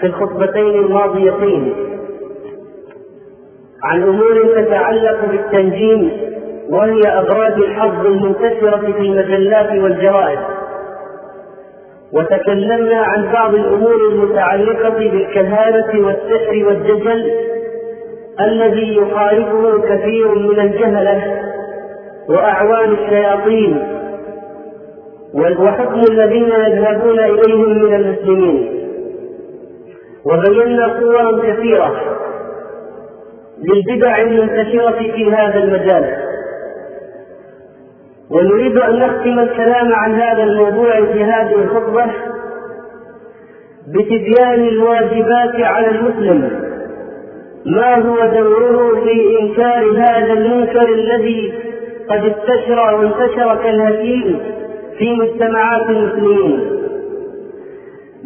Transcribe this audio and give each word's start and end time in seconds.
في 0.00 0.06
الخطبتين 0.06 0.74
الماضيتين 0.84 1.74
عن 3.84 4.02
أمور 4.02 4.42
تتعلق 4.56 5.24
بالتنجيم 5.30 6.10
وهي 6.70 7.00
أغراض 7.06 7.58
الحظ 7.58 8.06
المنتشرة 8.06 8.92
في 8.92 9.00
المجلات 9.00 9.70
والجرائد. 9.82 10.38
وتكلمنا 12.12 12.96
عن 12.96 13.32
بعض 13.32 13.54
الأمور 13.54 13.96
المتعلقة 14.12 14.88
بالكهانة 14.88 16.06
والسحر 16.06 16.64
والدجل 16.66 17.30
الذي 18.40 18.96
يخالفه 18.96 19.80
كثير 19.80 20.34
من 20.34 20.60
الجهلة 20.60 21.42
وأعوان 22.28 22.92
الشياطين 22.92 23.82
وحكم 25.34 26.00
الذين 26.10 26.48
يذهبون 26.48 27.18
إليهم 27.18 27.68
من 27.84 27.94
المسلمين. 27.94 28.85
وبينا 30.26 31.00
صورا 31.00 31.42
كثيرة 31.42 32.16
للبدع 33.58 34.20
المنتشرة 34.22 34.90
في 35.12 35.32
هذا 35.32 35.58
المجال. 35.58 36.16
ونريد 38.30 38.76
أن 38.76 38.98
نختم 38.98 39.38
الكلام 39.38 39.92
عن 39.92 40.14
هذا 40.14 40.42
الموضوع 40.42 41.04
في 41.12 41.24
هذه 41.24 41.54
الخطبة 41.54 42.06
بتبيان 43.88 44.68
الواجبات 44.68 45.54
على 45.60 45.88
المسلم. 45.88 46.66
ما 47.66 47.94
هو 47.94 48.16
دوره 48.16 49.00
في 49.04 49.40
إنكار 49.40 49.90
هذا 49.98 50.32
المنكر 50.32 50.88
الذي 50.94 51.52
قد 52.10 52.24
استشرى 52.24 52.94
وانتشر 52.94 53.56
كالهشيم 53.62 54.40
في 54.98 55.16
مجتمعات 55.16 55.90
المسلمين؟ 55.90 56.85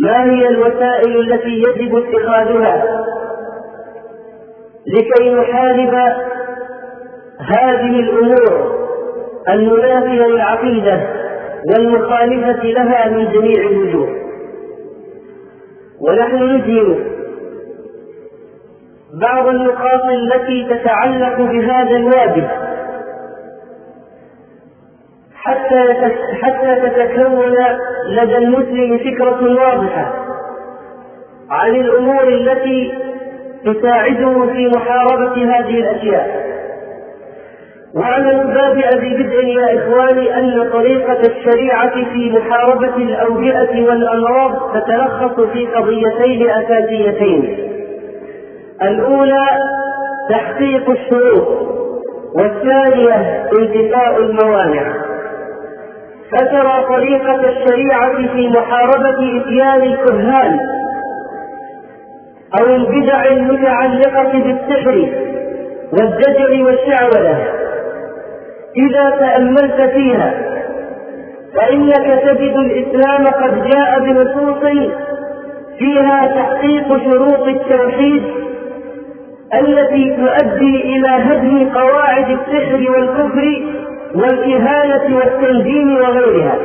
ما 0.03 0.25
هي 0.25 0.49
الوسائل 0.49 1.21
التي 1.21 1.49
يجب 1.49 1.97
اتخاذها 1.97 3.01
لكي 4.87 5.35
نحارب 5.35 5.95
هذه 7.41 8.01
الأمور 8.01 8.81
المنافية 9.49 10.27
للعقيدة 10.27 11.01
والمخالفة 11.69 12.63
لها 12.63 13.09
من 13.09 13.33
جميع 13.33 13.63
الوجوه؟ 13.71 14.09
ونحن 16.01 16.43
نجمل 16.43 17.05
بعض 19.23 19.47
النقاط 19.47 20.05
التي 20.05 20.69
تتعلق 20.71 21.37
بهذا 21.37 21.97
الواجب. 21.97 22.49
حتى 25.45 25.95
حتى 26.43 26.77
تتكون 26.81 27.55
لدى 28.09 28.37
المسلم 28.37 28.99
فكرة 28.99 29.43
واضحة 29.43 30.13
عن 31.51 31.75
الأمور 31.75 32.29
التي 32.29 32.93
تساعده 33.65 34.47
في 34.47 34.69
محاربة 34.77 35.35
هذه 35.35 35.79
الأشياء. 35.81 36.51
وعلى 37.95 38.31
الباب 38.31 38.77
ببدء 38.77 39.45
يا 39.45 39.79
إخواني 39.79 40.39
أن 40.39 40.71
طريقة 40.73 41.21
الشريعة 41.21 42.05
في 42.13 42.31
محاربة 42.31 42.97
الأوبئة 42.97 43.85
والأمراض 43.89 44.75
تتلخص 44.75 45.41
في 45.41 45.67
قضيتين 45.67 46.51
أساسيتين. 46.51 47.71
الأولى 48.83 49.47
تحقيق 50.31 50.91
الشروط 50.91 51.49
والثانية 52.35 53.47
انتفاء 53.59 54.19
الموانع. 54.19 55.10
فترى 56.33 56.85
طريقة 56.89 57.41
الشريعة 57.49 58.17
في 58.33 58.49
محاربة 58.49 59.41
إتيان 59.41 59.83
الكهان 59.83 60.59
أو 62.61 62.67
البدع 62.75 63.25
المتعلقة 63.25 64.33
بالسحر 64.33 65.09
والدجل 65.93 66.63
والشعوذة 66.63 67.39
إذا 68.77 69.11
تأملت 69.11 69.91
فيها 69.95 70.35
فإنك 71.55 72.21
تجد 72.23 72.57
الإسلام 72.57 73.27
قد 73.27 73.69
جاء 73.69 74.01
بنصوص 74.01 74.91
فيها 75.79 76.27
تحقيق 76.27 76.89
شروط 76.89 77.49
التوحيد 77.49 78.23
التي 79.55 80.17
تؤدي 80.17 80.83
إلى 80.83 81.09
هدم 81.09 81.69
قواعد 81.75 82.31
السحر 82.31 82.91
والكفر 82.91 83.63
والإهانة 84.15 85.17
والتنجيم 85.17 85.97
وغيرها. 85.97 86.59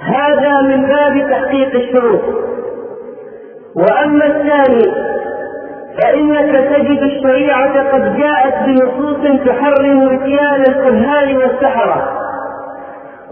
هذا 0.00 0.60
من 0.60 0.86
باب 0.86 1.30
تحقيق 1.30 1.74
الشروط. 1.74 2.20
وأما 3.76 4.26
الثاني 4.26 4.92
فإنك 6.02 6.50
تجد 6.76 7.02
الشريعة 7.02 7.92
قد 7.92 8.16
جاءت 8.16 8.54
بنصوص 8.66 9.40
تحرم 9.46 10.08
إتيان 10.08 10.60
الكهان 10.60 11.36
والسحرة 11.36 12.12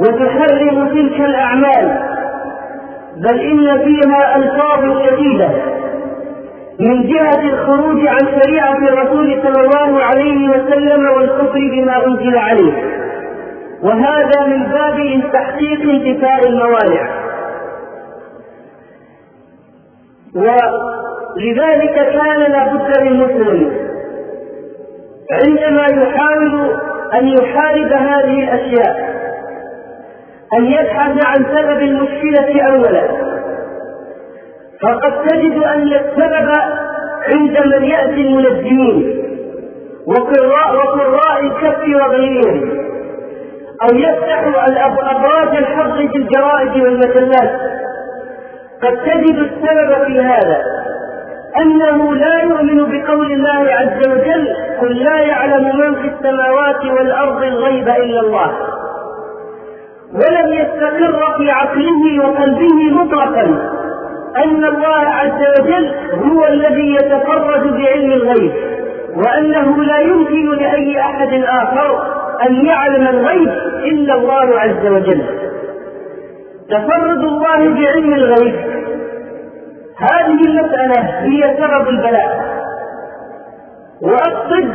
وتحرم 0.00 0.88
تلك 0.88 1.20
الأعمال 1.20 1.98
بل 3.16 3.40
إن 3.40 3.78
فيها 3.78 4.36
ألفاظ 4.36 5.02
شديدة. 5.06 5.50
من 6.80 7.06
جهة 7.06 7.40
الخروج 7.40 8.06
عن 8.06 8.40
شريعة 8.42 8.78
الرسول 8.78 9.42
صلى 9.42 9.64
الله 9.64 10.02
عليه 10.04 10.48
وسلم 10.48 11.06
والكفر 11.16 11.58
بما 11.72 12.06
أنزل 12.06 12.36
عليه. 12.38 12.72
وهذا 13.82 14.46
من 14.46 14.62
باب 14.64 15.22
تحقيق 15.32 15.80
انتفاء 15.80 16.48
الموانع. 16.48 17.24
ولذلك 20.34 21.94
كان 21.94 22.38
لابد 22.52 22.98
للمسلم 23.00 23.72
عندما 25.32 25.86
يحاول 26.02 26.76
أن 27.14 27.28
يحارب 27.28 27.92
هذه 27.92 28.42
الأشياء 28.44 29.14
أن 30.54 30.64
يبحث 30.64 31.26
عن 31.26 31.44
سبب 31.56 31.78
المشكلة 31.82 32.62
أولا. 32.62 33.23
فقد 34.82 35.12
تجد 35.28 35.62
أن 35.62 35.82
السبب 35.92 36.52
عند 37.32 37.58
من 37.66 37.84
يأتي 37.84 38.20
المنجمين 38.20 39.24
وقراء 40.06 40.76
وقراء 40.76 41.40
الكف 41.40 41.82
وغيرهم 41.88 42.70
أو 43.82 43.96
يفتح 43.96 44.44
أبراج 45.10 45.56
الحظ 45.56 45.96
في 45.96 46.16
الجرائد 46.16 46.82
والمجلات 46.82 47.60
قد 48.82 48.96
تجد 48.96 49.36
السبب 49.36 50.04
في 50.06 50.20
هذا 50.20 50.62
أنه 51.62 52.14
لا 52.14 52.42
يؤمن 52.42 52.76
بقول 52.90 53.32
الله 53.32 53.72
عز 53.74 54.08
وجل 54.08 54.48
قل 54.80 55.04
لا 55.04 55.18
يعلم 55.20 55.64
من 55.78 55.94
في 55.94 56.08
السماوات 56.08 56.84
والأرض 56.84 57.42
الغيب 57.42 57.88
إلا 57.88 58.20
الله 58.20 58.52
ولم 60.14 60.52
يستقر 60.52 61.34
في 61.38 61.50
عقله 61.50 62.18
وقلبه 62.28 62.90
مطلقا. 62.90 63.70
أن 64.36 64.64
الله 64.64 65.08
عز 65.08 65.60
وجل 65.60 65.94
هو 66.12 66.46
الذي 66.46 66.94
يتفرد 66.94 67.62
بعلم 67.62 68.12
الغيب 68.12 68.52
وأنه 69.16 69.84
لا 69.84 69.98
يمكن 69.98 70.50
لأي 70.50 71.00
أحد 71.00 71.42
آخر 71.44 72.02
أن 72.48 72.66
يعلم 72.66 73.08
الغيب 73.08 73.48
إلا 73.84 74.14
الله 74.14 74.60
عز 74.60 74.86
وجل. 74.86 75.24
تفرد 76.70 77.24
الله 77.24 77.56
بعلم 77.56 78.14
الغيب. 78.14 78.54
هذه 79.98 80.40
المسألة 80.46 81.00
هي 81.20 81.56
سبب 81.56 81.88
البلاء. 81.88 82.54
وأقصد 84.02 84.70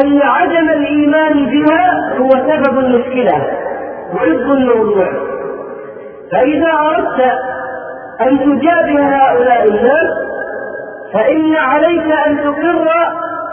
أن 0.00 0.22
عدم 0.22 0.68
الإيمان 0.70 1.46
بها 1.46 2.14
هو 2.18 2.30
سبب 2.30 2.78
المشكلة. 2.78 3.46
وعز 4.14 4.50
الموضوع 4.50 5.08
فإذا 6.32 6.72
أردت 6.72 7.32
أن 8.20 8.38
تجابه 8.38 9.00
هؤلاء 9.16 9.68
الناس 9.68 10.08
فإن 11.14 11.56
عليك 11.56 12.12
أن 12.26 12.36
تقر 12.38 12.88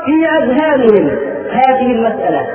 في 0.05 0.29
أذهانهم 0.37 1.17
هذه 1.51 1.91
المسألة 1.91 2.47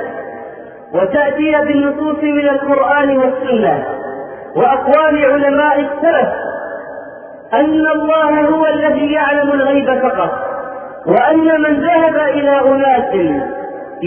وتأتي 0.93 1.51
بالنصوص 1.67 2.23
من 2.23 2.49
القرآن 2.49 3.17
والسنة 3.17 3.83
وأقوال 4.55 5.25
علماء 5.25 5.79
السلف 5.79 6.29
أن 7.53 7.87
الله 7.95 8.41
هو 8.41 8.65
الذي 8.67 9.11
يعلم 9.13 9.51
الغيب 9.51 9.99
فقط 10.01 10.31
وأن 11.05 11.61
من 11.61 11.81
ذهب 11.81 12.15
إلى 12.15 12.59
أناس 12.61 13.33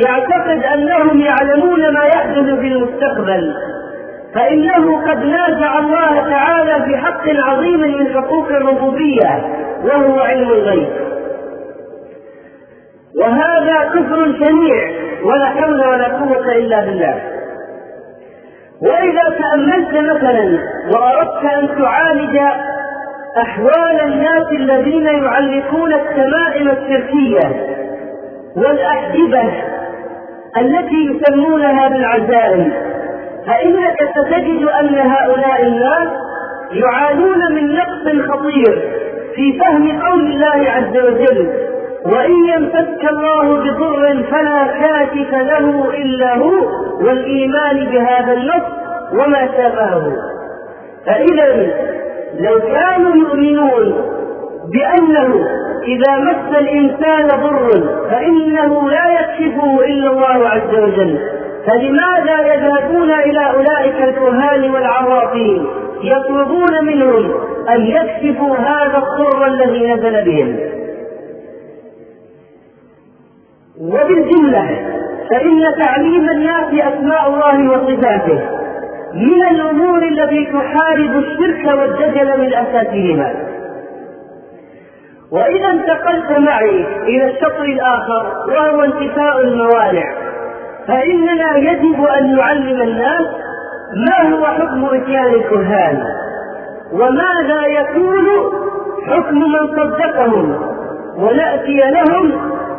يعتقد 0.07 0.63
أنهم 0.75 1.21
يعلمون 1.21 1.93
ما 1.95 2.05
يحدث 2.05 2.45
في 2.61 2.67
المستقبل. 2.67 3.55
فإنه 4.35 5.03
قد 5.11 5.25
نازع 5.25 5.79
الله 5.79 6.31
تعالى 6.31 6.85
في 6.85 6.97
حق 6.97 7.29
عظيم 7.29 7.81
من 7.81 8.15
حقوق 8.15 8.49
الربوبية 8.49 9.45
وهو 9.85 10.21
علم 10.21 10.49
الغيب. 10.49 10.89
وهذا 13.21 13.85
كفر 13.95 14.33
شنيع 14.45 14.91
ولا 15.25 15.47
حول 15.47 15.87
ولا 15.87 16.09
قوة 16.09 16.53
إلا 16.53 16.81
بالله. 16.85 17.23
وإذا 18.83 19.39
تأملت 19.39 19.91
مثلا 19.91 20.59
وأردت 20.95 21.45
أن 21.45 21.69
تعالج 21.83 22.39
أحوال 23.43 24.01
الناس 24.05 24.53
الذين 24.53 25.07
يعلقون 25.07 25.93
التمائم 25.93 26.69
الشركية 26.71 27.67
والأحدبة 28.57 29.53
التي 30.59 30.97
يسمونها 31.11 31.89
بالعزائم 31.89 32.73
فإنك 33.47 33.97
ستجد 34.17 34.63
أن 34.81 34.95
هؤلاء 34.99 35.63
الناس 35.67 36.09
يعانون 36.73 37.53
من 37.55 37.75
نقص 37.75 38.29
خطير 38.31 38.83
في 39.35 39.59
فهم 39.59 40.01
قول 40.03 40.27
الله 40.27 40.71
عز 40.71 40.97
وجل 40.97 41.49
وإن 42.07 42.33
يمسك 42.49 43.09
الله 43.11 43.57
بضر 43.57 44.23
فلا 44.31 44.65
كاشف 44.67 45.33
له 45.35 45.91
إلا 45.95 46.37
هو 46.37 46.53
والإيمان 47.01 47.85
بهذا 47.87 48.33
النص 48.33 48.65
وما 49.13 49.49
شابهه 49.57 50.13
فإذا 51.07 51.67
لو 52.41 52.61
كانوا 52.61 53.17
يؤمنون 53.17 53.95
بأنه 54.73 55.47
إذا 55.83 56.19
مس 56.19 56.59
الإنسان 56.59 57.27
ضر 57.27 57.69
فإنه 58.11 58.91
لا 58.91 59.07
يكشفه 59.21 59.85
إلا 59.85 60.11
الله 60.11 60.49
عز 60.49 60.75
وجل. 60.75 61.19
فلماذا 61.67 62.55
يذهبون 62.55 63.11
إلى 63.11 63.51
أولئك 63.51 64.03
الكهان 64.03 64.71
والعراقين 64.71 65.67
يطلبون 66.03 66.85
منهم 66.85 67.31
أن 67.69 67.87
يكشفوا 67.87 68.57
هذا 68.57 68.99
الضر 68.99 69.47
الذي 69.47 69.93
نزل 69.93 70.25
بهم. 70.25 70.59
وبالجملة 73.81 74.67
فإن 75.31 75.85
تعليم 75.85 76.31
الناس 76.31 76.75
أسماء 76.75 77.29
الله 77.29 77.71
وصفاته 77.71 78.41
من 79.15 79.47
الأمور 79.51 80.03
التي 80.03 80.45
تحارب 80.45 81.17
الشرك 81.17 81.79
والدجل 81.79 82.41
من 82.41 82.55
أساسهما. 82.55 83.35
وإذا 85.33 85.69
انتقلت 85.69 86.39
معي 86.39 86.87
إلى 87.03 87.31
الشطر 87.31 87.65
الآخر 87.65 88.33
وهو 88.49 88.83
انتفاء 88.83 89.41
الموانع. 89.41 90.24
فإننا 90.89 91.57
يجب 91.57 92.05
أن 92.05 92.37
نعلم 92.37 92.83
الناس 92.83 93.27
ما 94.07 94.35
هو 94.37 94.47
حكم 94.47 94.85
إتيان 94.85 95.35
الكهان 95.35 96.05
وماذا 96.93 97.67
يكون 97.67 98.27
حكم 99.09 99.39
من 99.39 99.67
صدقهم 99.77 100.57
ونأتي 101.19 101.81
لهم 101.91 102.33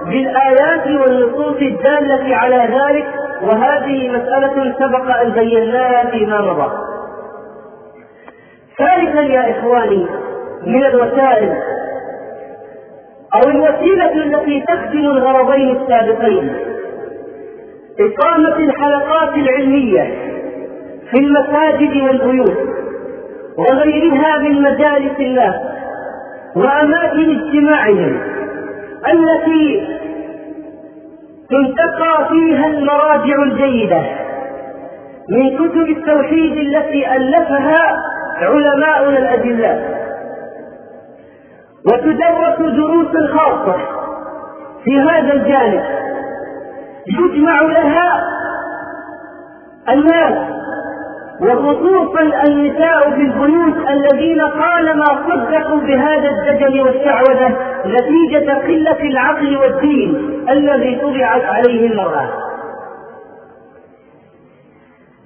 بالآيات 0.06 0.88
والنصوص 0.88 1.56
الدالة 1.62 2.36
على 2.36 2.56
ذلك 2.80 3.06
وهذه 3.42 4.10
مسألة 4.10 4.74
سبق 4.80 5.16
أن 5.22 5.30
بيناها 5.30 6.10
فيما 6.12 6.42
مضى. 6.42 6.72
ثالثا 8.78 9.22
يا 9.22 9.52
إخواني 9.60 10.07
من 10.66 10.86
الوسائل 10.86 11.54
أو 13.36 13.50
الوسيلة 13.50 14.12
التي 14.13 14.62
تخدم 14.68 15.00
الغرضين 15.00 15.75
السابقين 15.81 16.75
إقامة 18.00 18.56
الحلقات 18.57 19.36
العلمية 19.36 20.03
في 21.12 21.18
المساجد 21.18 21.95
والبيوت 22.03 22.57
وغيرها 23.57 24.38
من 24.38 24.62
مجالس 24.62 25.19
الناس 25.19 25.56
وأماكن 26.56 27.39
اجتماعهم 27.39 28.19
التي 29.13 29.88
تنتقى 31.50 32.30
فيها 32.30 32.68
المراجع 32.68 33.44
الجيدة 33.44 34.03
من 35.30 35.56
كتب 35.57 35.89
التوحيد 35.97 36.57
التي 36.57 37.15
ألفها 37.15 37.97
علماؤنا 38.42 39.18
الأجلاء 39.18 39.95
وتدرس 41.86 42.59
دروس 42.75 43.30
خاصة 43.31 43.75
في 44.83 44.99
هذا 44.99 45.33
الجانب. 45.33 45.83
يجمع 47.07 47.62
لها 47.62 48.24
الناس 49.90 50.56
وخصوصا 51.42 52.21
النساء 52.47 53.09
في 53.09 53.21
البيوت 53.21 53.90
الذين 53.90 54.42
طالما 54.47 55.06
صدقوا 55.06 55.80
بهذا 55.80 56.30
الدجل 56.30 56.81
والشعوذة 56.81 57.57
نتيجة 57.85 58.54
قلة 58.54 59.00
العقل 59.02 59.57
والدين 59.57 60.44
الذي 60.50 60.95
طبعت 60.95 61.42
عليه 61.44 61.88
المرأة. 61.92 62.30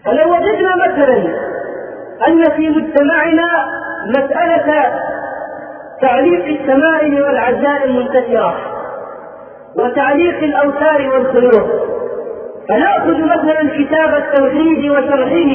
فلو 0.05 0.33
وجدنا 0.33 0.75
مثلا 0.75 1.17
أن 2.27 2.43
في 2.55 2.69
مجتمعنا 2.69 3.65
مسألة 4.17 4.85
تعليق 6.01 6.45
التمائم 6.45 7.13
والعزائم 7.13 7.95
منتشرة 7.95 8.55
وتعليق 9.83 10.43
الأوتار 10.43 11.09
والخيوط. 11.13 11.69
فنأخذ 12.69 13.23
مثلا 13.23 13.69
كتاب 13.77 14.13
التوحيد 14.13 14.91
وشرحه 14.91 15.51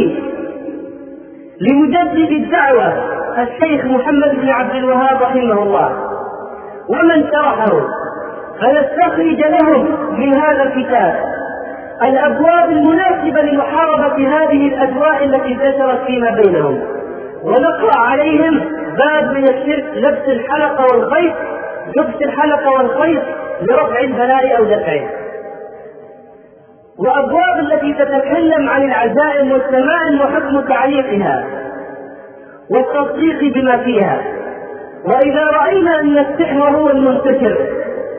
لمجدد 1.60 2.30
الدعوة 2.32 2.92
الشيخ 3.38 3.84
محمد 3.84 4.40
بن 4.40 4.48
عبد 4.48 4.74
الوهاب 4.74 5.22
رحمه 5.22 5.62
الله. 5.62 5.96
ومن 6.88 7.30
شرحه 7.32 7.80
فنستخرج 8.60 9.40
لهم 9.40 9.86
من 10.20 10.34
هذا 10.34 10.62
الكتاب 10.62 11.14
الأبواب 12.02 12.70
المناسبة 12.70 13.42
لمحاربة 13.42 14.28
هذه 14.28 14.68
الأجواء 14.68 15.24
التي 15.24 15.52
انتشرت 15.52 16.04
فيما 16.06 16.30
بينهم. 16.30 16.80
ونقرأ 17.44 17.98
عليهم 17.98 18.60
باب 18.98 19.34
من 19.34 19.44
الشرك 19.48 19.84
لبس 19.96 20.28
الحلقة 20.28 20.84
والخيط 20.84 21.34
لبس 21.96 22.22
الحلقة 22.22 22.70
والخيط 22.70 23.22
لرفع 23.62 24.00
البلاء 24.00 24.58
أو 24.58 24.64
دفعه 24.64 25.10
وأبواب 26.98 27.58
التي 27.58 27.94
تتكلم 27.94 28.68
عن 28.68 28.82
العزائم 28.82 29.52
والتمائم 29.52 30.20
وحكم 30.20 30.60
تعليقها 30.60 31.44
والتصديق 32.70 33.54
بما 33.54 33.76
فيها. 33.76 34.22
وإذا 35.04 35.44
رأينا 35.44 36.00
أن 36.00 36.18
السحر 36.18 36.58
هو 36.76 36.90
المنتشر 36.90 37.56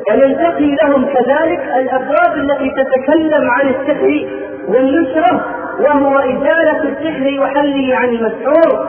فننتقي 0.10 0.76
لهم 0.84 1.06
كذلك 1.06 1.60
الأبواب 1.78 2.36
التي 2.36 2.72
تتكلم 2.72 3.50
عن 3.50 3.70
السحر 3.70 4.28
والنشرة 4.68 5.46
وهو 5.80 6.20
إزالة 6.20 6.84
السحر 6.84 7.42
وحله 7.42 7.96
عن 7.96 8.10
المسحور. 8.10 8.88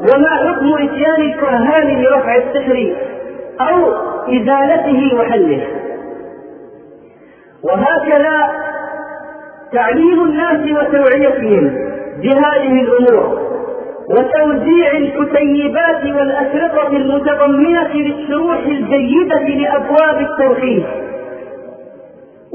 وما 0.00 0.28
حكم 0.28 0.74
إتيان 0.74 1.20
الكهان 1.20 2.02
لرفع 2.02 2.34
السحر 2.36 2.94
أو 3.60 3.94
إزالته 4.28 5.18
وحله؟ 5.18 5.66
وهكذا 7.68 8.66
تعليم 9.72 10.24
الناس 10.24 10.60
وتوعيتهم 10.60 11.86
بهذه 12.22 12.80
الأمور 12.82 13.46
وتوزيع 14.10 14.90
الكتيبات 14.92 16.04
والأشرطة 16.04 16.86
المتضمنة 16.96 17.94
للشروح 17.94 18.58
الجيدة 18.58 19.38
لأبواب 19.38 20.20
التوحيد. 20.20 20.86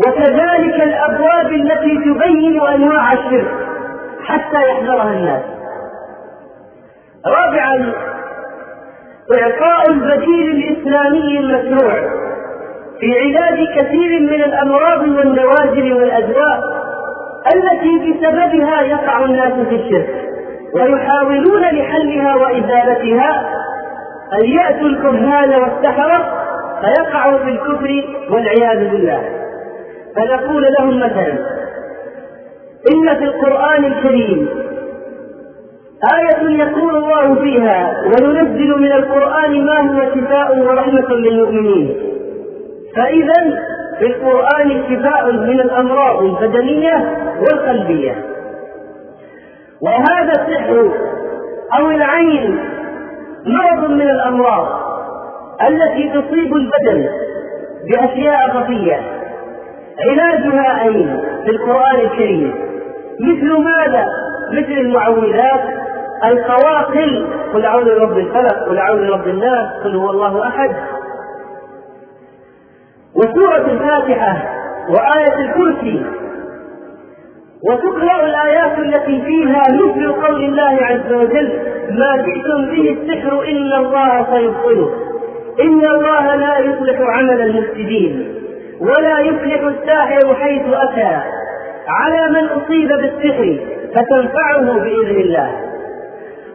وكذلك 0.07 0.75
الأبواب 0.83 1.51
التي 1.51 1.97
تبين 1.97 2.61
أنواع 2.61 3.13
الشرك 3.13 3.51
حتى 4.23 4.69
يحذرها 4.69 5.13
الناس. 5.13 5.43
رابعا 7.25 7.93
إعطاء 9.41 9.89
البديل 9.89 10.51
الإسلامي 10.51 11.39
المشروع. 11.39 12.20
في 13.01 13.19
علاج 13.19 13.67
كثير 13.77 14.19
من 14.19 14.43
الأمراض 14.43 15.01
والنوازل 15.01 15.93
والأدواء 15.93 16.59
التي 17.55 18.11
بسببها 18.11 18.81
يقع 18.81 19.25
الناس 19.25 19.53
في 19.69 19.75
الشرك 19.75 20.29
ويحاولون 20.75 21.61
لحلها 21.61 22.35
وإزالتها. 22.35 23.49
أن 24.41 24.45
يأتوا 24.45 24.87
الكهان 24.87 25.49
والسحرة؟ 25.61 26.45
فيقعوا 26.81 27.37
في 27.37 27.49
الكفر 27.49 28.03
والعياذ 28.29 28.89
بالله. 28.91 29.21
فنقول 30.15 30.63
لهم 30.79 30.97
مثلا 30.99 31.33
إن 32.93 33.15
في 33.17 33.23
القرآن 33.23 33.85
الكريم 33.85 34.49
آية 36.17 36.57
يقول 36.59 36.95
الله 36.95 37.35
فيها 37.35 37.93
وننزل 38.05 38.79
من 38.79 38.91
القرآن 38.91 39.65
ما 39.65 39.79
هو 39.79 40.15
شفاء 40.15 40.57
ورحمة 40.59 41.09
للمؤمنين. 41.09 42.11
فإذا 42.95 43.59
في 43.99 44.05
القرآن 44.07 44.83
شفاء 44.89 45.31
من 45.31 45.59
الأمراض 45.59 46.23
البدنية 46.23 47.17
والقلبية. 47.39 48.15
وهذا 49.81 50.31
السحر 50.41 50.91
أو 51.79 51.91
العين 51.91 52.59
مرض 53.45 53.89
من 53.89 54.09
الأمراض 54.09 54.67
التي 55.69 56.09
تصيب 56.09 56.53
البدن 56.55 57.09
بأشياء 57.91 58.49
خفية. 58.49 58.99
علاجها 60.09 60.83
أين؟ 60.83 61.19
في 61.45 61.51
القرآن 61.51 61.99
الكريم. 61.99 62.53
مثل 63.21 63.53
ماذا؟ 63.63 64.05
مثل 64.53 64.71
المعوذات 64.71 65.61
القواقل 66.25 67.27
قل 67.53 67.65
أعوذ 67.65 67.85
برب 67.85 68.17
الفلق 68.17 68.69
قل 68.69 68.77
أعوذ 68.77 69.07
برب 69.07 69.27
الناس 69.27 69.67
قل 69.83 69.95
هو 69.95 70.09
الله 70.09 70.47
أحد. 70.47 70.71
وسورة 73.21 73.71
الفاتحة 73.71 74.37
وآية 74.89 75.35
الكرسي. 75.45 76.05
وتقرأ 77.69 78.25
الآيات 78.25 78.79
التي 78.79 79.21
فيها 79.21 79.63
مثل 79.73 80.11
قول 80.11 80.43
الله 80.43 80.79
عز 80.81 81.13
وجل 81.13 81.59
ما 81.89 82.17
جئتم 82.17 82.65
به 82.71 82.97
السحر 82.97 83.43
إن 83.43 83.73
الله 83.73 84.25
سيبطله 84.31 84.89
إن 85.59 85.85
الله 85.85 86.35
لا 86.35 86.59
يصلح 86.59 86.99
عمل 86.99 87.41
المفسدين 87.41 88.35
ولا 88.79 89.19
يفلح 89.19 89.61
الساحر 89.61 90.35
حيث 90.35 90.63
أتى. 90.73 91.21
على 91.87 92.29
من 92.29 92.45
أصيب 92.45 92.87
بالسحر 92.87 93.59
فتنفعه 93.95 94.79
بإذن 94.79 95.21
الله. 95.21 95.51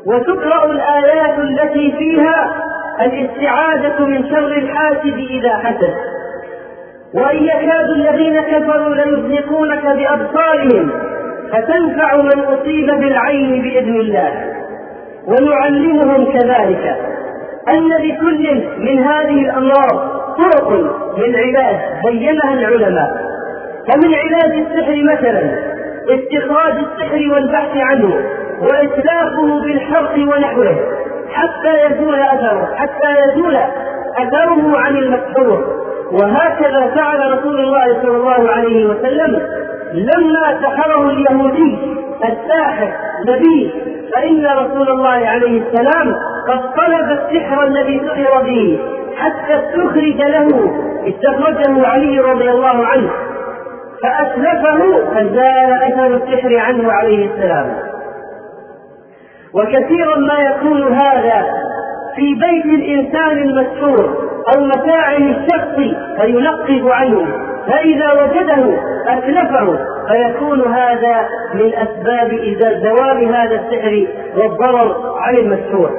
وتقرأ 0.06 0.64
الآيات 0.64 1.38
التي 1.38 1.92
فيها 1.98 2.62
الإستعاذة 3.00 4.06
من 4.06 4.28
شر 4.30 4.46
الحاسد 4.46 5.18
إذا 5.30 5.56
حسد 5.56 6.15
وإن 7.14 7.44
يكاد 7.44 7.90
الذين 7.90 8.40
كفروا 8.40 8.94
ليزلقونك 8.94 9.84
بأبصارهم 9.86 10.90
فتنفع 11.52 12.16
من 12.16 12.40
أصيب 12.44 12.86
بالعين 12.86 13.62
بإذن 13.62 13.96
الله. 14.00 14.32
ونعلمهم 15.26 16.32
كذلك 16.32 16.96
أن 17.68 17.88
لكل 17.88 18.64
من 18.78 18.98
هذه 19.04 19.40
الأمراض 19.40 20.16
طرق 20.38 20.72
للعلاج 21.18 21.76
بينها 22.04 22.54
العلماء. 22.54 23.08
فمن 23.88 24.14
علاج 24.14 24.52
السحر 24.58 25.02
مثلا 25.12 25.42
استخراج 26.10 26.74
السحر 26.78 27.32
والبحث 27.32 27.76
عنه 27.76 28.14
وإتلافه 28.60 29.60
بالحرق 29.62 30.14
ونحوه 30.18 30.76
حتى 31.32 31.86
يزول 31.86 32.14
أثره 32.14 32.74
حتى 32.76 33.10
يزول 33.20 33.56
أثره 34.18 34.78
عن 34.78 34.96
المسحور 34.96 35.85
وهكذا 36.12 36.94
فعل 36.94 37.38
رسول 37.38 37.60
الله 37.60 38.02
صلى 38.02 38.16
الله 38.16 38.50
عليه 38.50 38.86
وسلم. 38.86 39.42
لما 39.92 40.60
سحره 40.62 41.10
اليهودي 41.10 41.78
الساحر 42.24 42.92
نبي 43.28 43.72
فإن 44.14 44.46
رسول 44.46 44.88
الله 44.88 45.28
عليه 45.28 45.62
السلام 45.62 46.14
قد 46.48 46.60
طلب 46.74 47.10
السحر 47.10 47.64
الذي 47.64 48.00
سحر 48.08 48.42
به 48.42 48.78
حتى 49.16 49.54
استخرج 49.54 50.22
له 50.22 50.48
استخرجه 51.08 51.86
علي 51.86 52.20
رضي 52.20 52.50
الله 52.50 52.86
عنه 52.86 53.10
فأسلفه 54.02 55.04
فزال 55.14 55.72
أثر 55.82 56.06
السحر 56.06 56.56
عنه 56.56 56.92
عليه 56.92 57.34
السلام. 57.34 57.76
وكثيرا 59.54 60.16
ما 60.16 60.38
يكون 60.38 60.82
هذا 60.82 61.46
في 62.16 62.34
بيت 62.34 62.64
الإنسان 62.64 63.38
المسحور 63.38 64.25
أو 64.54 64.64
متاع 64.64 65.16
الشخص 65.16 65.76
فينقب 66.20 66.88
عنه 66.88 67.26
فإذا 67.66 68.12
وجده 68.12 68.78
أتلفه 69.08 69.78
فيكون 70.08 70.72
هذا 70.74 71.28
من 71.54 71.72
أسباب 71.74 72.32
إذا 72.32 72.80
زوال 72.80 73.34
هذا 73.34 73.54
السحر 73.54 74.06
والضرر 74.36 75.14
عن 75.18 75.34
المسحور 75.36 75.90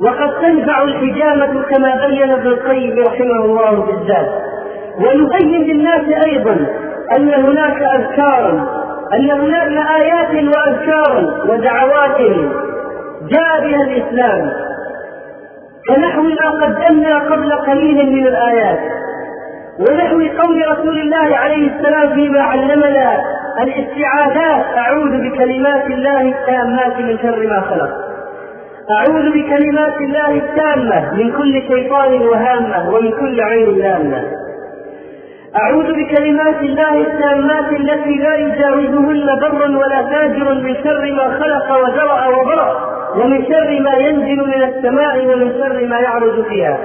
وقد 0.00 0.30
تنفع 0.42 0.82
الحجامة 0.82 1.62
كما 1.62 2.06
بين 2.06 2.30
ابن 2.30 2.46
القيم 2.46 2.98
رحمه 2.98 3.44
الله 3.44 3.70
بالذات 3.70 4.28
ونبين 4.98 5.62
للناس 5.62 6.26
أيضا 6.26 6.66
أن 7.16 7.34
هناك 7.34 7.82
أذكارا 7.82 8.82
أن 9.14 9.30
هناك 9.30 9.86
آيات 10.00 10.30
وأذكارا 10.30 11.44
ودعوات 11.48 12.18
جاء 13.22 13.60
بها 13.60 13.82
الإسلام 13.82 14.50
كنحو 15.88 16.22
ما 16.22 16.50
قدمنا 16.66 17.18
قبل 17.18 17.52
قليل 17.52 18.12
من 18.12 18.26
الآيات. 18.26 18.78
ونحو 19.80 20.16
قول 20.16 20.68
رسول 20.72 20.98
الله 20.98 21.36
عليه 21.36 21.70
السلام 21.70 22.14
فيما 22.14 22.40
علمنا 22.40 23.22
الاستعاذات 23.62 24.76
أعوذ 24.76 25.28
بكلمات 25.28 25.86
الله 25.86 26.20
التامات 26.20 26.98
من 27.00 27.18
شر 27.22 27.46
ما 27.46 27.60
خلق. 27.60 27.90
أعوذ 28.90 29.30
بكلمات 29.30 29.96
الله 30.00 30.30
التامة 30.30 31.14
من 31.14 31.32
كل 31.32 31.62
شيطان 31.68 32.12
وهامة 32.22 32.94
ومن 32.94 33.10
كل 33.10 33.40
عين 33.40 33.78
لامة. 33.78 34.22
أعوذ 35.56 35.92
بكلمات 35.92 36.60
الله 36.60 36.96
التامات 36.96 37.72
التي 37.72 38.14
لا 38.14 38.34
يجاوزهن 38.34 39.26
بر 39.42 39.76
ولا 39.76 40.02
فاجر 40.02 40.54
من 40.54 40.74
شر 40.84 41.12
ما 41.12 41.38
خلق 41.40 41.82
وزرع 41.82 42.28
وبرأ 42.28 42.91
ومن 43.16 43.44
شر 43.44 43.80
ما 43.80 43.94
ينزل 43.94 44.36
من 44.36 44.62
السماء 44.62 45.26
ومن 45.26 45.52
شر 45.58 45.86
ما 45.86 45.98
يعرج 45.98 46.44
فيها. 46.44 46.78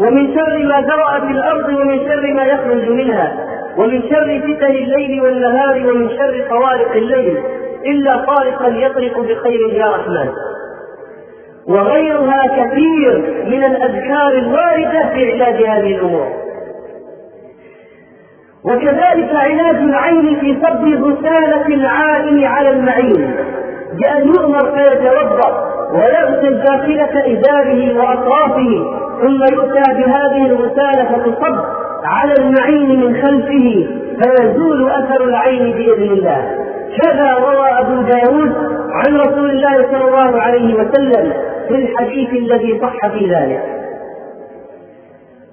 ومن 0.00 0.34
شر 0.34 0.58
ما 0.58 0.80
ذرأ 0.80 1.20
في 1.20 1.30
الأرض 1.32 1.68
ومن 1.68 1.98
شر 2.08 2.32
ما 2.34 2.44
يخرج 2.44 2.88
منها. 2.88 3.46
ومن 3.76 4.02
شر 4.02 4.40
فتن 4.40 4.74
الليل 4.74 5.20
والنهار 5.20 5.90
ومن 5.90 6.08
شر 6.08 6.44
طوارق 6.50 6.92
الليل. 6.92 7.38
إلا 7.86 8.16
طارقا 8.16 8.68
يطرق 8.68 9.20
بخير 9.20 9.60
يا 9.72 9.86
رحمن. 9.86 10.28
وغيرها 11.68 12.42
كثير 12.46 13.44
من 13.46 13.64
الأذكار 13.64 14.32
الواردة 14.32 15.08
في 15.14 15.32
علاج 15.32 15.54
هذه 15.54 15.96
الأمور. 15.96 16.28
وكذلك 18.64 19.34
علاج 19.34 19.76
العين 19.76 20.36
في 20.40 20.56
صب 20.62 20.84
غسالة 20.84 21.66
العائن 21.66 22.44
على 22.44 22.70
المعين. 22.70 23.34
بأن 23.98 24.28
يؤمر 24.28 24.70
فيتوضأ 24.76 25.76
ويغسل 25.92 26.62
داخلة 26.62 27.38
إزاره 27.38 27.98
وأطرافه 27.98 28.84
ثم 29.20 29.54
يؤتى 29.54 29.82
بهذه 29.94 30.46
الغسالة 30.46 31.04
فتصب 31.04 31.56
على 32.04 32.34
المعين 32.38 33.00
من 33.00 33.16
خلفه 33.22 33.86
فيزول 34.22 34.90
أثر 34.90 35.24
العين 35.24 35.72
بإذن 35.72 36.12
الله. 36.12 36.66
كذا 37.02 37.32
روى 37.32 37.68
أبو 37.80 38.02
داود 38.02 38.52
عن 38.92 39.16
رسول 39.16 39.50
الله 39.50 39.86
صلى 39.92 40.04
الله 40.04 40.40
عليه 40.40 40.74
وسلم 40.74 41.32
في 41.68 41.74
الحديث 41.74 42.30
الذي 42.32 42.80
صح 42.80 43.08
في 43.08 43.34
ذلك. 43.34 43.62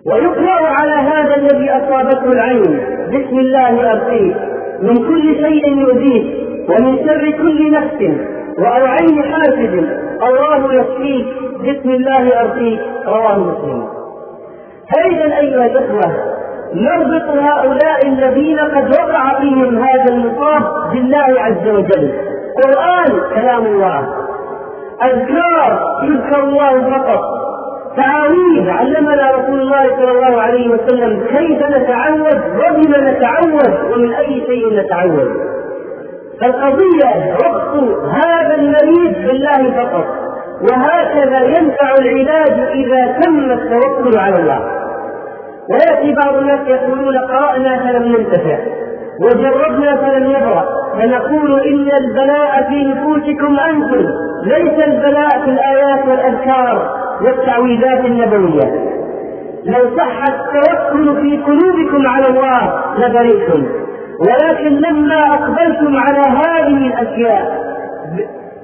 ويقرأ 0.06 0.70
على 0.80 0.94
هذا 0.94 1.36
الذي 1.36 1.70
أصابته 1.70 2.32
العين 2.32 2.82
بسم 3.08 3.40
الله 3.40 3.92
أرقيك 3.92 4.36
من 4.82 4.96
كل 4.96 5.36
شيء 5.36 5.78
يؤذيك. 5.78 6.53
ومن 6.70 6.98
شر 7.06 7.32
كل 7.32 7.72
نفس 7.72 8.00
وعن 8.60 8.82
عين 8.82 9.24
حاسد 9.34 9.74
الله 10.28 10.74
يشفيك 10.74 11.26
بسم 11.60 11.90
الله 11.90 12.42
أرقيك 12.42 12.80
رواه 13.08 13.40
مسلم. 13.40 13.88
فإذا 14.96 15.38
أيها 15.38 15.66
الإخوة 15.66 16.12
نربط 16.76 17.38
هؤلاء 17.38 18.08
الذين 18.08 18.60
قد 18.60 18.96
وقع 19.00 19.40
فيهم 19.40 19.78
هذا 19.84 20.14
المصاب 20.14 20.64
بالله 20.92 21.34
عز 21.38 21.68
وجل. 21.68 22.12
قرآن 22.64 23.12
كلام 23.36 23.66
الله. 23.66 24.00
أذكار 25.04 26.00
يذكر 26.04 26.44
الله 26.44 26.90
فقط. 26.98 27.22
تعاويذ 27.98 28.70
علمنا 28.70 29.32
رسول 29.32 29.62
الله 29.62 29.96
صلى 29.98 30.12
الله 30.12 30.42
عليه 30.42 30.70
وسلم 30.70 31.24
كيف 31.38 31.60
نتعوذ 31.76 32.38
وبما 32.56 33.12
نتعوذ 33.12 33.94
ومن 33.94 34.14
أي 34.14 34.44
شيء 34.48 34.74
نتعوذ. 34.74 35.30
فالقضية 36.44 37.38
ربط 37.46 38.00
هذا 38.26 38.56
المريض 38.56 39.14
بالله 39.28 39.84
فقط. 39.84 40.06
وهكذا 40.72 41.42
ينفع 41.42 41.96
العلاج 42.00 42.60
إذا 42.74 43.20
تم 43.22 43.52
التوكل 43.52 44.20
على 44.20 44.36
الله. 44.36 44.60
ويأتي 45.70 46.16
بعض 46.26 46.36
الناس 46.36 46.60
يقولون 46.68 47.18
قرأنا 47.18 47.80
فلم 47.80 48.16
ننتفع. 48.16 48.58
وجربنا 49.22 49.96
فلم 49.96 50.26
يبرأ. 50.26 50.66
فنقول 51.00 51.60
إن 51.60 51.90
البلاء 51.98 52.70
في 52.70 52.86
نفوسكم 52.86 53.60
أنتم. 53.60 54.06
ليس 54.44 54.88
البلاء 54.88 55.30
في 55.30 55.50
الآيات 55.50 56.08
والأذكار 56.08 56.96
والتعويذات 57.22 58.06
النبوية. 58.06 58.94
لو 59.66 59.98
صح 59.98 60.24
التوكل 60.24 61.22
في 61.22 61.38
قلوبكم 61.38 62.08
على 62.08 62.26
الله 62.30 62.82
لبريتم. 62.98 63.83
ولكن 64.20 64.70
لما 64.76 65.34
أقبلتم 65.34 65.98
على 65.98 66.20
هذه 66.20 66.88
الأشياء 66.88 67.64